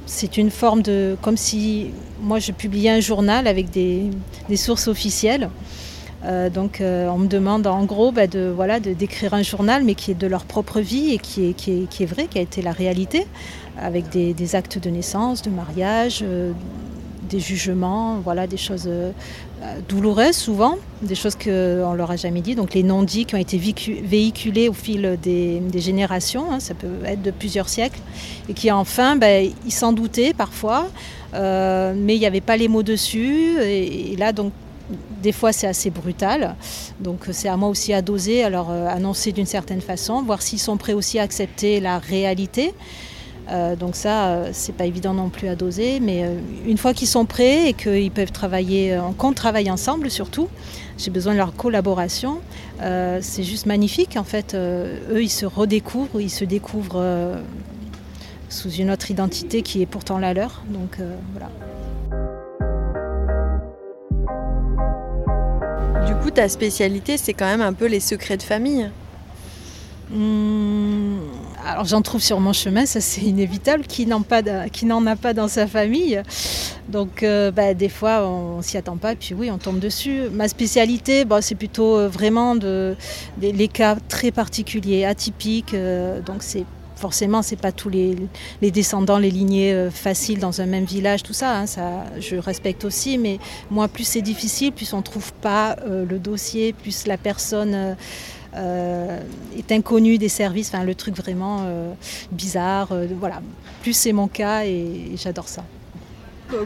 c'est 0.07 0.39
une 0.39 0.51
forme 0.51 0.83
de. 0.83 1.17
comme 1.21 1.37
si 1.37 1.91
moi 2.23 2.39
je 2.39 2.53
publiais 2.53 2.91
un 2.91 3.01
journal 3.01 3.47
avec 3.47 3.71
des, 3.71 4.11
sources 4.57 4.89
officielles. 4.89 5.51
Euh, 6.25 6.51
donc 6.51 6.81
on 6.81 7.19
me 7.19 7.27
demande 7.27 7.67
en 7.67 7.85
gros 7.85 8.13
bah, 8.13 8.29
de 8.29 8.53
voilà 8.55 8.79
d'écrire 8.79 9.35
un 9.35 9.43
journal 9.43 9.83
mais 9.83 9.97
qui 9.97 10.13
est 10.13 10.15
de 10.15 10.29
leur 10.29 10.45
propre 10.45 10.79
vie 10.79 11.15
et 11.15 11.19
qui 11.19 11.49
est, 11.49 11.53
qui 11.53 12.03
est, 12.03 12.07
vrai, 12.07 12.27
qui 12.29 12.39
a 12.39 12.43
été 12.43 12.63
la 12.63 12.73
réalité, 12.73 13.27
avec 13.77 14.09
des, 14.09 14.55
actes 14.55 14.79
de 14.79 14.91
naissance, 14.91 15.43
de 15.43 15.51
mariage, 15.51 16.25
des 17.33 17.41
jugements, 17.41 18.21
voilà, 18.23 18.47
des 18.47 18.57
choses 18.57 18.89
euh, 19.63 19.79
douloureuses 19.89 20.37
souvent, 20.37 20.77
des 21.03 21.15
choses 21.15 21.35
qu'on 21.35 21.93
ne 21.93 21.97
leur 21.97 22.11
a 22.11 22.17
jamais 22.17 22.41
dit. 22.41 22.55
Donc 22.55 22.75
les 22.75 22.83
non-dits 22.83 23.25
qui 23.25 23.35
ont 23.35 23.39
été 23.39 23.59
véhiculés 23.59 24.69
au 24.69 24.73
fil 24.73 25.19
des, 25.21 25.63
générations, 25.77 26.53
hein, 26.53 26.61
ça 26.61 26.75
peut 26.75 27.05
être 27.07 27.23
de 27.23 27.31
plusieurs 27.31 27.69
siècles, 27.69 28.01
et 28.49 28.55
qui 28.55 28.71
enfin, 28.71 29.17
ben, 29.17 29.51
ils 29.65 29.73
s'en 29.73 29.93
doutaient 29.93 30.35
parfois, 30.35 30.89
euh, 31.35 31.95
mais 31.97 32.17
il 32.17 32.19
n'y 32.19 32.27
avait 32.27 32.41
pas 32.41 32.57
les 32.57 32.69
mots 32.69 32.83
dessus. 32.83 33.57
Et, 33.63 34.17
là, 34.17 34.33
donc, 34.33 34.53
des 35.23 35.33
fois, 35.33 35.53
c'est 35.53 35.67
assez 35.67 35.91
brutal. 35.91 36.57
Donc, 37.01 37.27
c'est 37.33 37.49
à 37.49 37.57
moi 37.57 37.69
aussi 37.69 37.93
à 37.93 38.03
doser, 38.03 38.49
leur 38.49 38.71
euh, 38.71 38.89
annoncer 38.89 39.33
d'une 39.33 39.47
certaine 39.47 39.81
façon, 39.81 40.23
voir 40.23 40.43
s'ils 40.43 40.59
sont 40.59 40.77
prêts 40.77 40.93
aussi 40.93 41.19
à 41.19 41.23
accepter 41.23 41.81
la 41.81 41.99
réalité. 41.99 42.75
Euh, 43.51 43.77
donc 43.77 43.97
ça, 43.97 44.29
euh, 44.29 44.51
c'est 44.53 44.75
pas 44.75 44.87
évident 44.87 45.15
non 45.15 45.29
plus 45.29 45.49
à 45.49 45.57
doser, 45.57 46.01
mais 46.01 46.25
euh, 46.25 46.39
une 46.67 46.79
fois 46.79 46.95
qu'ils 46.95 47.09
sont 47.09 47.27
prêts 47.27 47.69
et 47.69 47.73
qu'ils 47.73 48.11
peuvent 48.11 48.33
travailler, 48.33 48.99
qu'on 49.19 49.33
travaille 49.33 49.71
ensemble 49.71 50.11
surtout, 50.11 50.49
j'ai 50.99 51.11
besoin 51.11 51.33
de 51.33 51.39
leur 51.39 51.55
collaboration. 51.55 52.41
c'est 52.81 53.43
juste 53.43 53.67
magnifique 53.67 54.17
en 54.17 54.25
fait. 54.25 54.55
eux, 54.55 55.23
ils 55.23 55.31
se 55.31 55.47
redécouvrent, 55.47 56.21
ils 56.21 56.31
se 56.31 56.45
découvrent 56.45 57.05
sous 58.49 58.71
une 58.71 58.91
autre 58.91 59.11
identité 59.11 59.63
qui 59.63 59.83
est 59.83 59.87
pourtant 59.87 60.19
la 60.19 60.35
leur. 60.35 60.63
Donc 60.69 60.99
voilà. 61.33 61.51
Ta 66.31 66.49
spécialité, 66.49 67.17
c'est 67.17 67.33
quand 67.33 67.47
même 67.47 67.61
un 67.61 67.73
peu 67.73 67.87
les 67.87 68.01
secrets 68.01 68.37
de 68.37 68.43
famille. 68.43 68.91
Mmh, 70.11 71.21
alors 71.67 71.87
j'en 71.87 72.03
trouve 72.03 72.21
sur 72.21 72.39
mon 72.39 72.53
chemin, 72.53 72.85
ça 72.85 73.01
c'est 73.01 73.23
inévitable, 73.23 73.85
qui 73.85 74.07
n'en, 74.07 74.21
a 74.21 75.17
pas 75.17 75.33
dans 75.33 75.49
sa 75.49 75.67
famille. 75.67 76.23
Donc 76.89 77.23
euh, 77.23 77.51
bah, 77.51 77.73
des 77.73 77.89
fois 77.89 78.27
on 78.27 78.61
s'y 78.61 78.77
attend 78.77 78.99
pas, 78.99 79.15
puis 79.15 79.35
oui 79.35 79.51
on 79.51 79.59
tombe 79.59 79.79
dessus. 79.79 80.29
Ma 80.33 80.49
spécialité, 80.49 81.25
bah, 81.25 81.41
c'est 81.41 81.55
plutôt 81.55 81.97
euh, 81.97 82.09
vraiment 82.09 82.57
de, 82.57 82.95
les 83.41 83.69
cas 83.69 83.97
très 84.09 84.31
particuliers, 84.31 85.05
atypiques. 85.07 85.73
Euh, 85.73 86.21
donc 86.21 86.43
c'est 86.43 86.65
forcément 87.03 87.43
c'est 87.43 87.61
pas 87.61 87.73
tous 87.73 87.91
les, 87.91 88.17
descendants, 88.71 89.19
les 89.19 89.31
lignées 89.31 89.89
faciles 89.91 90.39
dans 90.39 90.61
un 90.63 90.67
même 90.67 90.85
village, 90.85 91.23
tout 91.23 91.35
ça, 91.35 91.59
hein, 91.59 91.67
ça 91.67 92.05
je 92.19 92.37
respecte 92.37 92.85
aussi, 92.85 93.19
mais 93.19 93.39
moi 93.71 93.89
plus 93.89 94.05
c'est 94.05 94.23
difficile, 94.23 94.73
plus 94.73 94.95
on 94.95 95.03
trouve 95.03 95.33
pas 95.35 95.77
le 95.87 96.19
dossier, 96.19 96.73
plus 96.73 97.07
la 97.07 97.19
personne 97.19 97.97
euh, 98.55 99.19
est 99.57 99.73
inconnu 99.73 100.19
des 100.19 100.29
services, 100.29 100.69
enfin 100.69 100.85
le 100.85 100.95
truc 100.95 101.17
vraiment 101.17 101.61
euh, 101.63 101.93
bizarre. 102.33 102.93
Euh, 102.93 103.07
voilà, 103.19 103.41
plus 103.81 103.95
c'est 103.95 104.13
mon 104.13 104.29
cas 104.29 104.65
et, 104.65 105.13
j'adore 105.17 105.49
ça. 105.49 105.65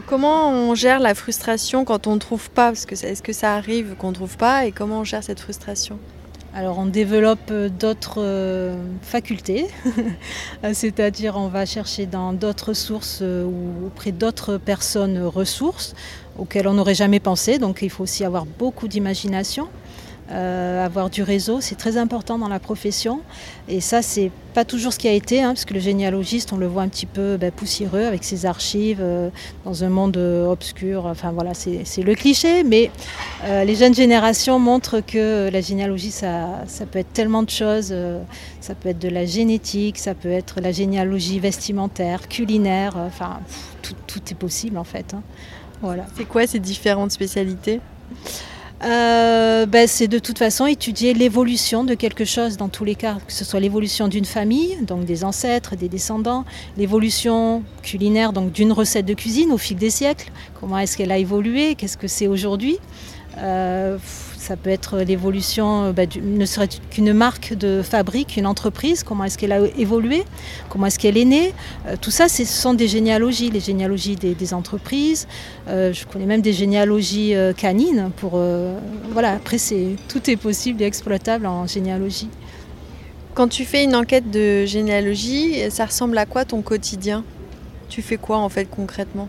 Comment 0.05 0.49
on 0.49 0.75
gère 0.75 0.99
la 0.99 1.15
frustration 1.15 1.85
quand 1.85 2.07
on 2.07 2.15
ne 2.15 2.19
trouve 2.19 2.49
pas? 2.49 2.71
Parce 2.71 2.85
que 2.85 2.93
est-ce 2.93 3.23
que 3.23 3.31
ça 3.31 3.53
arrive 3.55 3.95
qu'on 3.97 4.09
ne 4.09 4.15
trouve 4.15 4.35
pas? 4.35 4.65
Et 4.65 4.73
comment 4.73 4.99
on 4.99 5.03
gère 5.05 5.23
cette 5.23 5.39
frustration? 5.39 5.97
Alors 6.57 6.79
on 6.79 6.87
développe 6.87 7.53
d'autres 7.53 8.75
facultés, 9.03 9.67
c'est-à-dire 10.73 11.37
on 11.37 11.49
va 11.49 11.67
chercher 11.67 12.07
dans 12.07 12.33
d'autres 12.33 12.73
sources 12.73 13.21
ou 13.21 13.85
auprès 13.85 14.11
d'autres 14.11 14.57
personnes 14.57 15.21
ressources 15.21 15.93
auxquelles 16.39 16.67
on 16.67 16.73
n'aurait 16.73 16.95
jamais 16.95 17.19
pensé, 17.19 17.59
donc 17.59 17.83
il 17.83 17.91
faut 17.91 18.01
aussi 18.01 18.25
avoir 18.25 18.47
beaucoup 18.47 18.87
d'imagination. 18.87 19.67
Euh, 20.29 20.85
avoir 20.85 21.09
du 21.09 21.23
réseau, 21.23 21.61
c'est 21.61 21.75
très 21.75 21.95
important 21.95 22.37
dans 22.37 22.49
la 22.49 22.59
profession. 22.59 23.21
Et 23.69 23.79
ça, 23.79 24.01
c'est 24.01 24.29
pas 24.53 24.65
toujours 24.65 24.91
ce 24.91 24.99
qui 24.99 25.07
a 25.07 25.13
été, 25.13 25.41
hein, 25.41 25.49
parce 25.49 25.63
que 25.63 25.73
le 25.73 25.79
généalogiste, 25.79 26.51
on 26.51 26.57
le 26.57 26.67
voit 26.67 26.81
un 26.81 26.89
petit 26.89 27.05
peu 27.05 27.37
ben, 27.37 27.49
poussiéreux 27.49 28.03
avec 28.03 28.25
ses 28.25 28.45
archives 28.45 28.99
euh, 28.99 29.29
dans 29.63 29.85
un 29.85 29.89
monde 29.89 30.17
obscur. 30.17 31.05
Enfin 31.05 31.31
voilà, 31.31 31.53
c'est 31.53 32.03
le 32.03 32.13
cliché, 32.13 32.63
mais 32.63 32.91
euh, 33.45 33.63
les 33.63 33.75
jeunes 33.75 33.95
générations 33.95 34.59
montrent 34.59 34.99
que 34.99 35.49
la 35.49 35.61
généalogie, 35.61 36.11
ça, 36.11 36.63
ça 36.67 36.85
peut 36.85 36.99
être 36.99 37.13
tellement 37.13 37.43
de 37.43 37.49
choses. 37.49 37.93
ça 38.59 38.75
peut 38.75 38.89
être 38.89 38.99
de 38.99 39.09
la 39.09 39.25
génétique, 39.25 39.97
ça 39.97 40.13
peut 40.13 40.31
être 40.31 40.59
la 40.59 40.73
généalogie 40.73 41.39
vestimentaire, 41.39 42.27
culinaire. 42.27 42.95
Enfin, 42.97 43.39
tout, 43.81 43.95
tout, 44.07 44.21
est 44.29 44.35
possible 44.35 44.77
en 44.77 44.83
fait. 44.83 45.13
Hein. 45.13 45.21
Voilà. 45.81 46.05
C'est 46.17 46.25
quoi 46.25 46.47
ces 46.47 46.59
différentes 46.59 47.11
spécialités? 47.11 47.79
Euh, 48.83 49.65
ben, 49.65 49.87
c'est 49.87 50.07
de 50.07 50.19
toute 50.19 50.37
façon 50.37 50.67
étudier 50.67 51.13
l'évolution 51.13 51.83
de 51.83 51.95
quelque 51.95 52.25
chose 52.25 52.57
dans 52.57 52.69
tous 52.69 52.85
les 52.85 52.95
cas, 52.95 53.17
que 53.25 53.33
ce 53.33 53.43
soit 53.43 53.59
l'évolution 53.59 54.07
d'une 54.07 54.25
famille, 54.25 54.77
donc 54.83 55.05
des 55.05 55.23
ancêtres, 55.23 55.75
des 55.75 55.89
descendants, 55.89 56.45
l'évolution 56.77 57.63
culinaire, 57.81 58.33
donc 58.33 58.51
d'une 58.51 58.71
recette 58.71 59.05
de 59.05 59.15
cuisine 59.15 59.51
au 59.51 59.57
fil 59.57 59.77
des 59.77 59.89
siècles, 59.89 60.31
comment 60.59 60.77
est-ce 60.77 60.95
qu'elle 60.95 61.11
a 61.11 61.17
évolué, 61.17 61.73
qu'est-ce 61.75 61.97
que 61.97 62.07
c'est 62.07 62.27
aujourd'hui? 62.27 62.77
Euh, 63.37 63.97
ça 64.47 64.55
peut 64.55 64.69
être 64.69 64.99
l'évolution, 64.99 65.91
bah, 65.91 66.03
ne 66.21 66.45
serait 66.45 66.69
qu'une 66.89 67.11
marque 67.11 67.53
de 67.53 67.81
fabrique, 67.81 68.37
une 68.37 68.47
entreprise, 68.47 69.03
comment 69.03 69.25
est-ce 69.25 69.37
qu'elle 69.37 69.51
a 69.51 69.59
évolué, 69.77 70.23
comment 70.69 70.85
est-ce 70.85 70.99
qu'elle 70.99 71.17
est 71.17 71.25
née. 71.25 71.53
Euh, 71.85 71.97
tout 71.99 72.11
ça, 72.11 72.29
ce 72.29 72.45
sont 72.45 72.73
des 72.73 72.87
généalogies, 72.87 73.49
les 73.49 73.59
généalogies 73.59 74.15
des, 74.15 74.53
entreprises. 74.53 75.27
Euh, 75.67 75.91
je 75.91 76.05
connais 76.05 76.25
même 76.25 76.39
des 76.41 76.53
généalogies 76.53 77.35
euh, 77.35 77.51
canines. 77.51 78.09
Pour, 78.15 78.41
voilà, 79.11 79.33
après, 79.33 79.57
tout 80.07 80.29
est 80.29 80.37
possible 80.37 80.81
et 80.81 80.85
exploitable 80.85 81.45
en 81.45 81.67
généalogie. 81.67 82.29
Quand 83.33 83.49
tu 83.49 83.65
fais 83.65 83.83
une 83.83 83.95
enquête 83.95 84.31
de 84.31 84.65
généalogie, 84.65 85.69
ça 85.69 85.85
ressemble 85.85 86.17
à 86.17 86.25
quoi 86.25 86.45
ton 86.45 86.61
quotidien? 86.61 87.25
Tu 87.89 88.01
fais 88.01 88.17
quoi 88.17 88.37
en 88.37 88.47
fait 88.47 88.65
concrètement? 88.65 89.27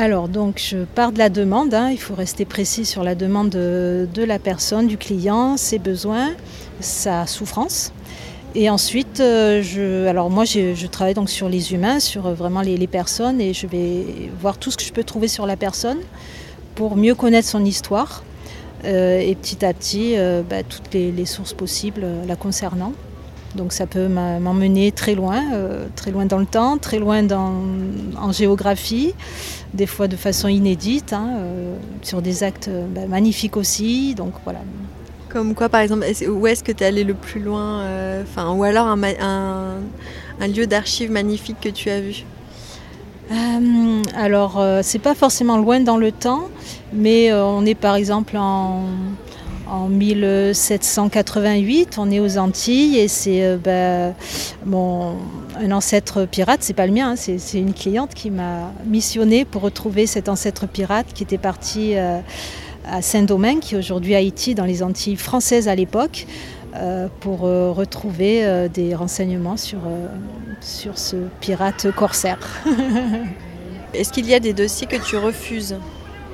Alors, 0.00 0.28
donc, 0.28 0.62
je 0.64 0.84
pars 0.84 1.10
de 1.10 1.18
la 1.18 1.28
demande. 1.28 1.74
Hein. 1.74 1.90
il 1.90 1.98
faut 1.98 2.14
rester 2.14 2.44
précis 2.44 2.84
sur 2.84 3.02
la 3.02 3.16
demande 3.16 3.50
de, 3.50 4.24
la 4.24 4.38
personne, 4.38 4.86
du 4.86 4.96
client, 4.96 5.56
ses 5.56 5.80
besoins, 5.80 6.34
sa 6.78 7.26
souffrance. 7.26 7.92
Et 8.54 8.70
ensuite, 8.70 9.18
euh, 9.18 9.60
moi, 10.30 10.44
je, 10.44 10.86
travaille 10.86 11.14
donc 11.14 11.28
sur 11.28 11.48
les 11.48 11.72
humains, 11.74 11.98
sur 11.98 12.32
vraiment 12.32 12.60
les, 12.60 12.86
personnes, 12.86 13.40
et 13.40 13.52
je 13.52 13.66
vais 13.66 14.30
voir 14.40 14.56
tout 14.56 14.70
ce 14.70 14.76
que 14.76 14.84
je 14.84 14.92
peux 14.92 15.02
trouver 15.02 15.26
sur 15.26 15.46
la 15.46 15.56
personne 15.56 15.98
pour 16.76 16.94
mieux 16.96 17.16
connaître 17.16 17.48
son 17.48 17.64
histoire. 17.64 18.22
Euh, 18.84 19.18
et 19.18 19.34
petit 19.34 19.64
à 19.64 19.74
petit, 19.74 20.16
euh, 20.16 20.42
bah, 20.48 20.62
toutes 20.62 20.94
les, 20.94 21.26
sources 21.26 21.54
possibles 21.54 22.06
la 22.28 22.36
concernant. 22.36 22.92
Donc 23.54 23.72
ça 23.72 23.86
peut 23.86 24.08
m'emmener 24.08 24.92
très 24.92 25.14
loin, 25.14 25.42
très 25.96 26.10
loin 26.10 26.26
dans 26.26 26.38
le 26.38 26.46
temps, 26.46 26.76
très 26.76 26.98
loin 26.98 27.26
en 27.30 28.30
géographie 28.30 29.14
des 29.74 29.86
fois 29.86 30.08
de 30.08 30.16
façon 30.16 30.48
inédite, 30.48 31.12
hein, 31.12 31.36
euh, 31.38 31.74
sur 32.02 32.22
des 32.22 32.42
actes 32.42 32.68
euh, 32.68 32.86
bah, 32.88 33.06
magnifiques 33.08 33.56
aussi. 33.56 34.14
Donc 34.14 34.34
voilà. 34.44 34.60
Comme 35.28 35.54
quoi, 35.54 35.68
par 35.68 35.80
exemple, 35.80 36.06
où 36.28 36.46
est-ce 36.46 36.64
que 36.64 36.72
tu 36.72 36.84
es 36.84 36.86
allé 36.86 37.04
le 37.04 37.14
plus 37.14 37.40
loin 37.40 37.80
euh, 37.80 38.24
Ou 38.36 38.64
alors 38.64 38.86
un, 38.86 39.02
un, 40.40 40.48
lieu 40.48 40.66
d'archives 40.66 41.10
magnifique 41.10 41.58
que 41.60 41.68
tu 41.68 41.90
as 41.90 42.00
vu? 42.00 42.24
Alors, 44.16 44.64
c'est 44.80 44.98
pas 44.98 45.14
forcément 45.14 45.58
loin 45.58 45.80
dans 45.80 45.98
le 45.98 46.12
temps, 46.12 46.48
mais 46.94 47.30
on 47.30 47.66
est 47.66 47.74
par 47.74 47.94
exemple 47.94 48.38
en, 48.38 48.84
en 49.70 49.88
1788. 49.88 51.96
On 51.98 52.10
est 52.10 52.20
aux 52.20 52.38
Antilles 52.38 52.98
et 52.98 53.08
c'est 53.08 53.44
euh, 53.44 53.56
bah, 53.56 54.14
un 55.60 55.72
ancêtre 55.72 56.26
pirate, 56.26 56.60
c'est 56.62 56.74
pas 56.74 56.86
le 56.86 56.92
mien, 56.92 57.12
hein, 57.12 57.16
c'est 57.16 57.58
une 57.58 57.74
cliente 57.74 58.14
qui 58.14 58.30
m'a 58.30 58.72
missionné 58.86 59.44
pour 59.44 59.62
retrouver 59.62 60.06
cet 60.06 60.28
ancêtre 60.28 60.66
pirate 60.66 61.06
qui 61.14 61.22
était 61.22 61.38
parti 61.38 61.96
euh, 61.96 62.20
à 62.86 63.02
Saint-Domingue, 63.02 63.60
qui 63.60 63.74
est 63.74 63.78
aujourd'hui 63.78 64.14
Haïti, 64.14 64.54
dans 64.54 64.64
les 64.64 64.82
Antilles 64.82 65.16
françaises 65.16 65.68
à 65.68 65.74
l'époque. 65.74 66.26
Euh, 66.76 67.08
pour 67.20 67.40
retrouver 67.40 68.68
des 68.68 68.94
renseignements 68.94 69.56
sur, 69.56 69.78
sur 70.60 70.98
ce 70.98 71.16
pirate 71.40 71.90
corsaire. 71.92 72.38
Est-ce 73.94 74.12
qu'il 74.12 74.26
y 74.26 74.34
a 74.34 74.38
des 74.38 74.52
dossiers 74.52 74.86
que 74.86 75.02
tu 75.02 75.16
refuses? 75.16 75.76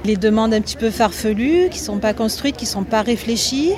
Les 0.05 0.17
demandes 0.17 0.53
un 0.53 0.61
petit 0.61 0.77
peu 0.77 0.91
farfelues, 0.91 1.69
qui 1.71 1.81
ne 1.81 1.85
sont 1.85 1.99
pas 1.99 2.13
construites, 2.13 2.57
qui 2.57 2.65
ne 2.65 2.71
sont 2.71 2.85
pas 2.85 3.03
réfléchies. 3.03 3.73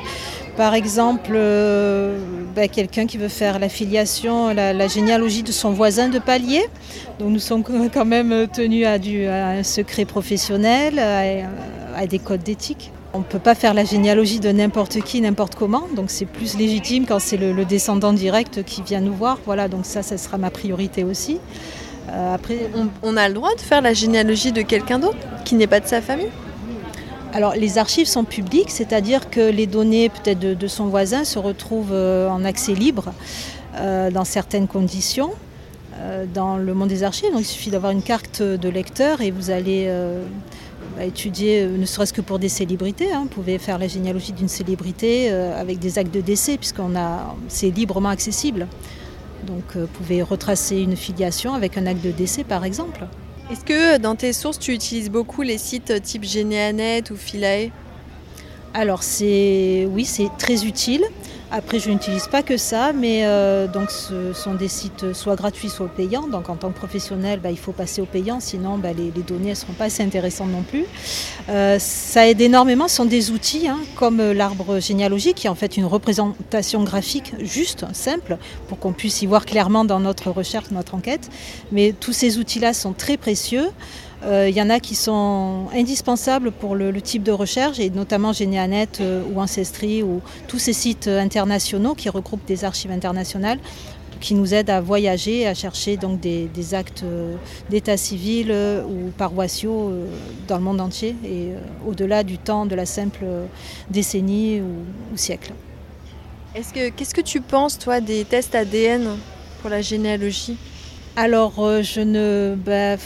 Par 0.56 0.74
exemple, 0.74 1.32
euh, 1.34 2.18
ben, 2.54 2.68
quelqu'un 2.68 3.06
qui 3.06 3.18
veut 3.18 3.28
faire 3.28 3.58
la 3.58 3.68
filiation, 3.68 4.54
la, 4.54 4.88
généalogie 4.88 5.42
de 5.42 5.52
son 5.52 5.70
voisin 5.70 6.08
de 6.08 6.18
palier. 6.18 6.64
Donc 7.18 7.30
nous 7.30 7.38
sommes 7.38 7.62
quand 7.94 8.04
même 8.06 8.46
tenus 8.52 8.86
à, 8.86 8.98
du, 8.98 9.26
un 9.26 9.62
secret 9.62 10.04
professionnel, 10.04 10.98
à, 10.98 12.06
des 12.06 12.18
codes 12.18 12.42
d'éthique. 12.42 12.90
On 13.12 13.20
ne 13.20 13.24
peut 13.24 13.38
pas 13.38 13.54
faire 13.54 13.72
la 13.72 13.84
généalogie 13.84 14.40
de 14.40 14.50
n'importe 14.50 15.00
qui, 15.00 15.20
n'importe 15.20 15.54
comment. 15.54 15.84
Donc 15.94 16.06
c'est 16.10 16.26
plus 16.26 16.56
légitime 16.56 17.06
quand 17.06 17.18
c'est 17.18 17.36
le, 17.36 17.64
descendant 17.64 18.12
direct 18.12 18.62
qui 18.64 18.82
vient 18.82 19.00
nous 19.00 19.14
voir. 19.14 19.38
Voilà, 19.44 19.68
donc 19.68 19.84
ça, 19.84 20.02
ça 20.02 20.16
sera 20.16 20.38
ma 20.38 20.50
priorité 20.50 21.04
aussi. 21.04 21.38
Après, 22.08 22.70
on, 23.02 23.16
a 23.16 23.28
le 23.28 23.34
droit 23.34 23.54
de 23.54 23.60
faire 23.60 23.82
la 23.82 23.92
généalogie 23.92 24.52
de 24.52 24.62
quelqu'un 24.62 24.98
d'autre 24.98 25.18
qui 25.44 25.54
n'est 25.54 25.66
pas 25.66 25.80
de 25.80 25.86
sa 25.86 26.00
famille? 26.00 26.30
Alors 27.32 27.54
les 27.54 27.78
archives 27.78 28.06
sont 28.06 28.24
publiques, 28.24 28.70
c'est-à-dire 28.70 29.28
que 29.28 29.40
les 29.40 29.66
données 29.66 30.08
peut-être 30.08 30.38
de, 30.38 30.66
son 30.66 30.86
voisin 30.86 31.24
se 31.24 31.38
retrouvent 31.38 31.92
en 31.92 32.44
accès 32.44 32.72
libre 32.72 33.12
dans 33.74 34.24
certaines 34.24 34.68
conditions. 34.68 35.32
Euh, 36.00 36.26
dans 36.32 36.58
le 36.58 36.74
monde 36.74 36.88
des 36.88 37.04
archives. 37.04 37.32
Donc 37.32 37.40
il 37.40 37.46
suffit 37.46 37.70
d'avoir 37.70 37.90
une 37.90 38.02
carte 38.02 38.42
de 38.42 38.68
lecteur 38.68 39.22
et 39.22 39.30
vous 39.30 39.50
allez 39.50 39.86
euh, 39.88 40.22
bah, 40.94 41.04
étudier, 41.04 41.62
euh, 41.62 41.78
ne 41.78 41.86
serait-ce 41.86 42.12
que 42.12 42.20
pour 42.20 42.38
des 42.38 42.50
célébrités. 42.50 43.12
Hein. 43.12 43.20
Vous 43.22 43.28
pouvez 43.28 43.56
faire 43.56 43.78
la 43.78 43.88
généalogie 43.88 44.32
d'une 44.32 44.48
célébrité 44.48 45.30
avec 45.30 45.78
des 45.78 45.98
actes 45.98 46.12
de 46.12 46.20
décès, 46.20 46.58
puisqu'on 46.58 46.96
a, 46.96 47.34
c'est 47.48 47.70
librement 47.70 48.10
accessible. 48.10 48.66
Donc 49.46 49.76
vous 49.76 49.86
pouvez 49.86 50.22
retracer 50.22 50.78
une 50.78 50.96
filiation 50.96 51.54
avec 51.54 51.78
un 51.78 51.86
acte 51.86 52.04
de 52.04 52.10
décès, 52.10 52.44
par 52.44 52.64
exemple. 52.64 53.06
Est-ce 53.50 53.64
que 53.64 53.98
dans 53.98 54.16
tes 54.16 54.32
sources, 54.32 54.58
tu 54.58 54.72
utilises 54.72 55.10
beaucoup 55.10 55.42
les 55.42 55.58
sites 55.58 56.02
type 56.02 56.24
Généanet 56.24 57.04
ou 57.12 57.16
Philae? 57.16 57.70
Alors 58.74 59.02
c'est 59.02 59.88
oui, 59.90 60.04
c'est 60.04 60.28
très 60.36 60.64
utile. 60.64 61.04
Après, 61.52 61.78
je 61.78 61.90
n'utilise 61.90 62.26
pas 62.26 62.42
que 62.42 62.56
ça, 62.56 62.92
mais 62.92 63.24
euh, 63.24 63.68
donc 63.68 63.92
ce 63.92 64.32
sont 64.32 64.54
des 64.54 64.66
sites 64.66 65.12
soit 65.12 65.36
gratuits, 65.36 65.68
soit 65.68 65.88
payants. 65.88 66.26
Donc 66.26 66.48
en 66.48 66.56
tant 66.56 66.70
que 66.70 66.76
professionnel, 66.76 67.38
bah, 67.40 67.52
il 67.52 67.58
faut 67.58 67.72
passer 67.72 68.00
au 68.00 68.06
payant, 68.06 68.40
sinon 68.40 68.78
bah, 68.78 68.92
les, 68.92 69.10
données 69.22 69.50
ne 69.50 69.54
seront 69.54 69.72
pas 69.72 69.84
assez 69.84 70.02
intéressantes 70.02 70.50
non 70.50 70.62
plus. 70.62 70.84
Euh, 71.48 71.78
ça 71.78 72.26
aide 72.26 72.40
énormément, 72.40 72.88
ce 72.88 72.96
sont 72.96 73.04
des 73.04 73.30
outils 73.30 73.68
hein, 73.68 73.78
comme 73.94 74.32
l'arbre 74.32 74.80
généalogique, 74.80 75.36
qui 75.36 75.46
est 75.46 75.50
en 75.50 75.54
fait 75.54 75.76
une 75.76 75.84
représentation 75.84 76.82
graphique 76.82 77.34
juste, 77.40 77.84
simple, 77.92 78.38
pour 78.66 78.80
qu'on 78.80 78.92
puisse 78.92 79.22
y 79.22 79.26
voir 79.26 79.46
clairement 79.46 79.84
dans 79.84 80.00
notre 80.00 80.30
recherche, 80.30 80.72
notre 80.72 80.96
enquête. 80.96 81.30
Mais 81.70 81.94
tous 81.98 82.12
ces 82.12 82.38
outils-là 82.38 82.74
sont 82.74 82.92
très 82.92 83.16
précieux. 83.16 83.70
Il 84.22 84.28
euh, 84.28 84.48
y 84.48 84.62
en 84.62 84.70
a 84.70 84.80
qui 84.80 84.94
sont 84.94 85.66
indispensables 85.74 86.50
pour 86.50 86.74
le, 86.74 86.92
type 87.02 87.22
de 87.22 87.32
recherche, 87.32 87.78
et 87.78 87.90
notamment 87.90 88.32
Généanet 88.32 88.88
euh, 89.00 89.22
ou 89.30 89.40
Ancestry 89.40 90.02
ou 90.02 90.22
tous 90.48 90.58
ces 90.58 90.72
sites 90.72 91.06
internationaux 91.06 91.94
qui 91.94 92.08
regroupent 92.08 92.46
des 92.46 92.64
archives 92.64 92.90
internationales 92.90 93.58
qui 94.18 94.34
nous 94.34 94.54
aident 94.54 94.70
à 94.70 94.80
voyager, 94.80 95.46
à 95.46 95.52
chercher 95.52 95.98
donc 95.98 96.20
des, 96.20 96.48
actes 96.72 97.02
euh, 97.02 97.36
d'état 97.68 97.98
civil 97.98 98.50
ou 98.50 99.10
paroissiaux 99.10 99.92
dans 100.48 100.56
le 100.56 100.62
monde 100.62 100.80
entier 100.80 101.14
et 101.22 101.50
au-delà 101.86 102.22
du 102.22 102.38
temps 102.38 102.64
de 102.64 102.74
la 102.74 102.86
simple 102.86 103.26
décennie 103.90 104.62
ou, 104.62 105.16
siècle. 105.16 105.52
Qu'est-ce 106.54 107.14
que 107.14 107.20
tu 107.20 107.42
penses, 107.42 107.78
toi, 107.78 108.00
des 108.00 108.24
tests 108.24 108.54
ADN 108.54 109.18
pour 109.60 109.68
la 109.68 109.82
généalogie? 109.82 110.56
Alors, 111.14 111.82
je 111.82 112.00
ne. 112.00 112.56
Bah, 112.56 112.96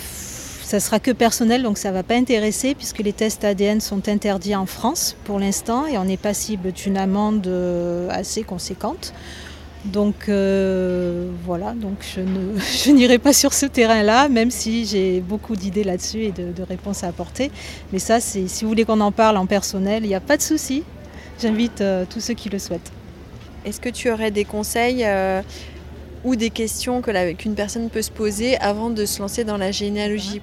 ça 0.70 0.78
sera 0.78 1.00
que 1.00 1.10
personnel, 1.10 1.64
donc 1.64 1.78
ça 1.78 1.88
ne 1.88 1.94
va 1.94 2.04
pas 2.04 2.14
intéresser 2.14 2.76
puisque 2.76 3.00
les 3.00 3.12
tests 3.12 3.42
ADN 3.42 3.80
sont 3.80 4.08
interdits 4.08 4.54
en 4.54 4.66
France 4.66 5.16
pour 5.24 5.40
l'instant 5.40 5.84
et 5.88 5.98
on 5.98 6.04
est 6.04 6.16
passible 6.16 6.70
d'une 6.70 6.96
amende 6.96 7.44
euh, 7.48 8.08
assez 8.08 8.44
conséquente. 8.44 9.12
Donc 9.84 10.28
euh, 10.28 11.28
voilà, 11.44 11.72
donc 11.72 11.96
je, 12.14 12.90
n'irai 12.92 13.18
pas 13.18 13.32
sur 13.32 13.52
ce 13.52 13.66
terrain-là, 13.66 14.28
même 14.28 14.52
si 14.52 14.86
j'ai 14.86 15.20
beaucoup 15.20 15.56
d'idées 15.56 15.82
là-dessus 15.82 16.22
et 16.22 16.30
de, 16.30 16.62
réponses 16.62 17.02
à 17.02 17.08
apporter. 17.08 17.50
Mais 17.92 17.98
ça, 17.98 18.20
si 18.20 18.46
vous 18.62 18.68
voulez 18.68 18.84
qu'on 18.84 19.00
en 19.00 19.10
parle 19.10 19.38
en 19.38 19.46
personnel, 19.46 20.04
il 20.04 20.08
n'y 20.08 20.14
a 20.14 20.20
pas 20.20 20.36
de 20.36 20.42
souci. 20.42 20.84
J'invite 21.42 21.80
euh, 21.80 22.04
tous 22.08 22.20
ceux 22.20 22.34
qui 22.34 22.48
le 22.48 22.60
souhaitent. 22.60 22.92
Est-ce 23.64 23.80
que 23.80 23.88
tu 23.88 24.08
aurais 24.08 24.30
des 24.30 24.44
conseils 24.44 25.04
ou 26.22 26.36
des 26.36 26.50
questions 26.50 27.02
qu'une 27.02 27.56
personne 27.56 27.90
peut 27.90 28.02
se 28.02 28.12
poser 28.12 28.56
avant 28.58 28.88
de 28.88 29.04
se 29.04 29.18
lancer 29.18 29.42
dans 29.42 29.56
la 29.56 29.72
généalogie? 29.72 30.40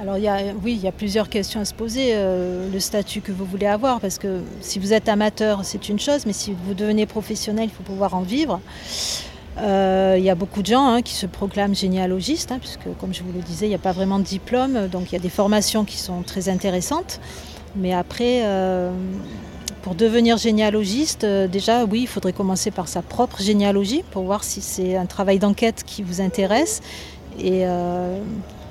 Alors 0.00 0.16
il 0.16 0.24
y 0.24 0.28
a, 0.28 0.38
oui, 0.64 0.72
il 0.72 0.80
y 0.80 0.88
a 0.88 0.92
plusieurs 0.92 1.28
questions 1.28 1.60
à 1.60 1.64
se 1.66 1.74
poser. 1.74 2.12
Euh, 2.14 2.70
le 2.72 2.80
statut 2.80 3.20
que 3.20 3.32
vous 3.32 3.44
voulez 3.44 3.66
avoir, 3.66 4.00
parce 4.00 4.18
que 4.18 4.40
si 4.60 4.78
vous 4.78 4.94
êtes 4.94 5.08
amateur, 5.10 5.60
c'est 5.62 5.90
une 5.90 5.98
chose, 5.98 6.24
mais 6.24 6.32
si 6.32 6.56
vous 6.64 6.72
devenez 6.72 7.04
professionnel, 7.04 7.66
il 7.66 7.70
faut 7.70 7.82
pouvoir 7.82 8.14
en 8.14 8.22
vivre. 8.22 8.60
Euh, 9.58 10.14
il 10.16 10.24
y 10.24 10.30
a 10.30 10.34
beaucoup 10.34 10.62
de 10.62 10.68
gens 10.68 10.86
hein, 10.86 11.02
qui 11.02 11.12
se 11.12 11.26
proclament 11.26 11.74
généalogistes, 11.74 12.50
hein, 12.50 12.58
puisque 12.58 12.88
comme 12.98 13.12
je 13.12 13.22
vous 13.22 13.32
le 13.32 13.40
disais, 13.40 13.66
il 13.66 13.68
n'y 13.68 13.74
a 13.74 13.78
pas 13.78 13.92
vraiment 13.92 14.18
de 14.18 14.24
diplôme, 14.24 14.88
donc 14.88 15.12
il 15.12 15.16
y 15.16 15.18
a 15.18 15.20
des 15.20 15.28
formations 15.28 15.84
qui 15.84 15.98
sont 15.98 16.22
très 16.22 16.48
intéressantes. 16.48 17.20
Mais 17.76 17.92
après, 17.92 18.40
euh, 18.44 18.90
pour 19.82 19.94
devenir 19.94 20.38
généalogiste, 20.38 21.26
déjà, 21.26 21.84
oui, 21.84 22.02
il 22.02 22.08
faudrait 22.08 22.32
commencer 22.32 22.70
par 22.70 22.88
sa 22.88 23.02
propre 23.02 23.42
généalogie 23.42 24.02
pour 24.12 24.24
voir 24.24 24.44
si 24.44 24.62
c'est 24.62 24.96
un 24.96 25.06
travail 25.06 25.38
d'enquête 25.38 25.84
qui 25.84 26.02
vous 26.02 26.22
intéresse. 26.22 26.80
Et 27.38 27.64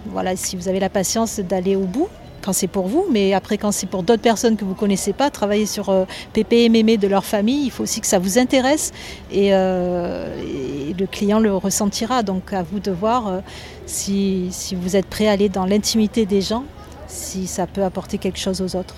voilà, 0.06 0.36
si 0.36 0.56
vous 0.56 0.68
avez 0.68 0.80
la 0.80 0.90
patience 0.90 1.40
d'aller 1.40 1.76
au 1.76 1.86
bout, 1.86 2.10
quand 2.42 2.54
c'est 2.54 2.68
pour 2.68 2.88
vous, 2.88 3.06
mais 3.12 3.34
après 3.34 3.58
quand 3.58 3.72
c'est 3.72 3.88
pour 3.88 4.04
d'autres 4.04 4.22
personnes 4.22 4.58
que 4.58 4.64
vous 4.64 4.72
ne 4.72 4.78
connaissez 4.78 5.14
pas, 5.14 5.30
travailler 5.30 5.66
sur 5.66 5.90
euh, 5.90 6.06
de 6.36 7.08
leur 7.08 7.26
famille, 7.26 7.66
il 7.66 7.72
faut 7.72 7.84
aussi 7.84 8.02
que 8.02 8.08
ça 8.08 8.20
vous 8.20 8.38
intéresse 8.40 8.92
euh, 9.34 10.90
et, 10.90 10.94
le 10.94 11.06
client 11.06 11.40
le 11.40 11.56
ressentira. 11.56 12.24
Donc 12.24 12.54
à 12.54 12.64
vous 12.64 12.80
de 12.80 12.92
voir 12.92 13.28
euh, 13.28 13.40
si, 13.86 14.50
vous 14.74 14.96
êtes 14.96 15.06
prêt 15.06 15.28
à 15.28 15.32
aller 15.32 15.50
dans 15.50 15.66
l'intimité 15.66 16.26
des 16.26 16.42
gens, 16.42 16.64
si 17.08 17.48
ça 17.48 17.68
peut 17.68 17.84
apporter 17.84 18.18
quelque 18.18 18.40
chose 18.40 18.62
aux 18.62 18.76
autres. 18.76 18.96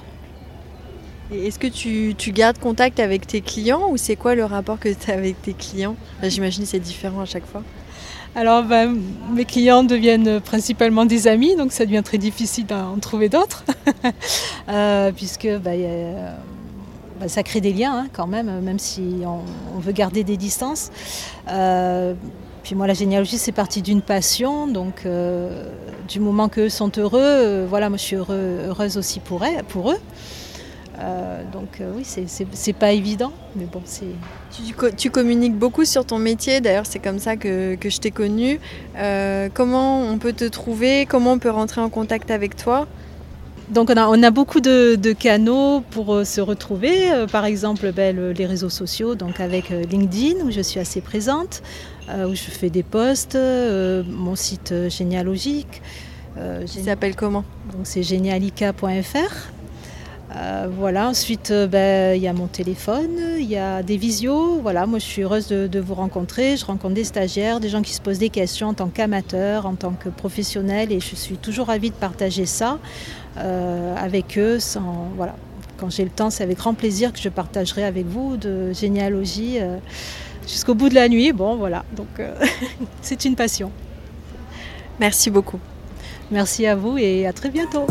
Est-ce 1.31 1.59
que 1.59 1.67
tu, 1.67 2.31
gardes 2.31 2.57
contact 2.57 2.99
avec 2.99 3.25
tes 3.25 3.41
clients 3.41 3.89
ou 3.89 3.97
c'est 3.97 4.17
quoi 4.17 4.35
le 4.35 4.43
rapport 4.43 4.79
que 4.79 4.89
tu 4.89 5.11
as 5.11 5.13
avec 5.13 5.41
tes 5.41 5.53
clients? 5.53 5.95
J'imagine 6.23 6.65
c'est 6.65 6.79
différent 6.79 7.21
à 7.21 7.25
chaque 7.25 7.45
fois. 7.45 7.63
Alors, 8.33 8.63
ben, 8.63 8.97
mes 9.33 9.43
clients 9.43 9.83
deviennent 9.83 10.39
principalement 10.39 11.05
des 11.05 11.27
amis, 11.27 11.57
donc 11.57 11.73
ça 11.73 11.85
devient 11.85 12.01
très 12.03 12.17
difficile 12.17 12.65
d'en 12.65 12.97
trouver 12.97 13.27
d'autres, 13.27 13.65
euh, 14.69 15.11
puisque 15.11 15.47
ben, 15.47 16.15
ben, 17.19 17.27
ça 17.27 17.43
crée 17.43 17.59
des 17.59 17.73
liens 17.73 17.93
hein, 17.93 18.07
quand 18.13 18.27
même, 18.27 18.61
même 18.61 18.79
si 18.79 19.01
on, 19.25 19.79
veut 19.79 19.91
garder 19.91 20.23
des 20.23 20.37
distances. 20.37 20.91
Euh, 21.49 22.13
puis 22.63 22.73
moi, 22.73 22.87
la 22.87 22.93
généalogie, 22.93 23.37
c'est 23.37 23.51
partie 23.51 23.81
d'une 23.81 24.01
passion, 24.01 24.65
donc 24.65 25.01
euh, 25.05 25.65
du 26.07 26.21
moment 26.21 26.47
qu'eux 26.47 26.69
sont 26.69 26.91
heureux, 26.97 27.65
voilà, 27.67 27.89
moi 27.89 27.97
je 27.97 28.03
suis 28.03 28.15
heureuse 28.15 28.97
aussi 28.97 29.19
pour 29.19 29.43
eux. 29.43 29.99
Euh, 31.01 31.43
donc 31.51 31.79
euh, 31.79 31.91
oui, 31.95 32.03
c'est 32.05 32.73
pas 32.73 32.91
évident, 32.91 33.31
mais 33.55 33.65
bon, 33.65 33.81
c'est... 33.85 34.05
Tu, 34.97 35.09
communiques 35.09 35.55
beaucoup 35.55 35.85
sur 35.85 36.05
ton 36.05 36.19
métier, 36.19 36.61
d'ailleurs 36.61 36.85
c'est 36.85 36.99
comme 36.99 37.19
ça 37.19 37.37
que, 37.37 37.77
je 37.81 37.97
t'ai 37.97 38.11
connu. 38.11 38.59
Euh, 38.97 39.49
comment 39.53 40.01
on 40.01 40.17
peut 40.17 40.33
te 40.33 40.45
trouver? 40.45 41.05
Comment 41.07 41.33
on 41.33 41.39
peut 41.39 41.49
rentrer 41.49 41.81
en 41.81 41.89
contact 41.89 42.29
avec 42.29 42.55
toi? 42.55 42.87
Donc 43.69 43.89
on 43.89 43.95
a, 43.95 44.07
on 44.07 44.21
a, 44.21 44.31
beaucoup 44.31 44.59
de, 44.59 45.13
canaux 45.13 45.81
pour 45.91 46.25
se 46.25 46.41
retrouver, 46.41 47.09
par 47.31 47.45
exemple 47.45 47.91
ben, 47.93 48.33
les 48.33 48.45
réseaux 48.45 48.69
sociaux, 48.69 49.15
donc 49.15 49.39
avec 49.39 49.69
LinkedIn 49.69 50.45
où 50.45 50.51
je 50.51 50.61
suis 50.61 50.79
assez 50.79 51.01
présente, 51.01 51.63
où 52.09 52.35
je 52.35 52.41
fais 52.41 52.69
des 52.69 52.83
posts, 52.83 53.37
mon 53.37 54.35
site 54.35 54.73
généalogique. 54.89 55.81
Qui 56.65 56.83
s'appelle 56.83 57.15
comment? 57.15 57.45
Donc 57.73 57.81
c'est 57.85 58.03
génialica.fr. 58.03 59.51
Euh, 60.35 60.67
voilà, 60.71 61.09
ensuite 61.09 61.51
euh, 61.51 61.67
ben, 61.67 62.15
il 62.15 62.21
y 62.21 62.27
a 62.27 62.33
mon 62.33 62.47
téléphone, 62.47 63.19
il 63.37 63.49
y 63.49 63.57
a 63.57 63.83
des 63.83 63.97
visios. 63.97 64.59
Voilà, 64.61 64.85
moi 64.85 64.99
je 64.99 65.03
suis 65.03 65.23
heureuse 65.23 65.47
de, 65.47 65.79
vous 65.79 65.93
rencontrer. 65.93 66.55
Je 66.55 66.65
rencontre 66.65 66.93
des 66.93 67.03
stagiaires, 67.03 67.59
des 67.59 67.69
gens 67.69 67.81
qui 67.81 67.93
se 67.93 68.01
posent 68.01 68.19
des 68.19 68.29
questions 68.29 68.69
en 68.69 68.73
tant 68.73 68.87
qu'amateur, 68.87 69.65
en 69.65 69.75
tant 69.75 69.91
que 69.91 70.07
professionnel, 70.09 70.91
et 70.91 70.99
je 70.99 71.15
suis 71.15 71.35
toujours 71.35 71.67
ravie 71.67 71.89
de 71.89 71.95
partager 71.95 72.45
ça 72.45 72.79
euh, 73.37 73.95
avec 73.97 74.37
eux. 74.37 74.59
Sans, 74.59 75.09
voilà. 75.17 75.35
Quand 75.77 75.89
j'ai 75.89 76.03
le 76.03 76.11
temps, 76.11 76.29
c'est 76.29 76.43
avec 76.43 76.59
grand 76.59 76.75
plaisir 76.75 77.11
que 77.11 77.19
je 77.19 77.29
partagerai 77.29 77.83
avec 77.83 78.05
vous 78.05 78.37
de 78.37 78.71
généalogie 78.71 79.57
jusqu'au 80.47 80.75
bout 80.75 80.89
de 80.89 80.93
la 80.93 81.09
nuit. 81.09 81.33
Bon, 81.33 81.55
voilà, 81.55 81.83
donc 81.95 82.07
c'est 83.01 83.25
une 83.25 83.35
passion. 83.35 83.71
Merci 84.99 85.31
beaucoup. 85.31 85.59
Merci 86.29 86.67
à 86.67 86.75
vous 86.75 86.99
et 86.99 87.25
à 87.25 87.33
très 87.33 87.49
bientôt. 87.49 87.87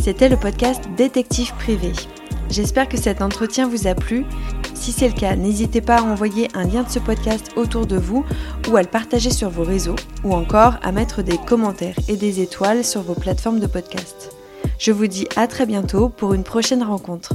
C'était 0.00 0.30
le 0.30 0.38
podcast 0.38 0.82
Détective 0.96 1.52
privé. 1.56 1.92
J'espère 2.48 2.88
que 2.88 2.96
cet 2.96 3.20
entretien 3.20 3.68
vous 3.68 3.86
a 3.86 3.94
plu. 3.94 4.24
Si 4.74 4.92
c'est 4.92 5.08
le 5.08 5.14
cas, 5.14 5.36
n'hésitez 5.36 5.82
pas 5.82 5.98
à 5.98 6.02
envoyer 6.02 6.48
un 6.54 6.64
lien 6.64 6.84
de 6.84 6.88
ce 6.88 6.98
podcast 6.98 7.52
autour 7.56 7.86
de 7.86 7.96
vous 7.98 8.24
ou 8.70 8.76
à 8.76 8.82
le 8.82 8.88
partager 8.88 9.30
sur 9.30 9.50
vos 9.50 9.62
réseaux 9.62 9.96
ou 10.24 10.32
encore 10.32 10.76
à 10.82 10.90
mettre 10.90 11.20
des 11.20 11.36
commentaires 11.36 11.96
et 12.08 12.16
des 12.16 12.40
étoiles 12.40 12.82
sur 12.82 13.02
vos 13.02 13.14
plateformes 13.14 13.60
de 13.60 13.66
podcast. 13.66 14.34
Je 14.78 14.90
vous 14.90 15.06
dis 15.06 15.28
à 15.36 15.46
très 15.46 15.66
bientôt 15.66 16.08
pour 16.08 16.32
une 16.32 16.44
prochaine 16.44 16.82
rencontre. 16.82 17.34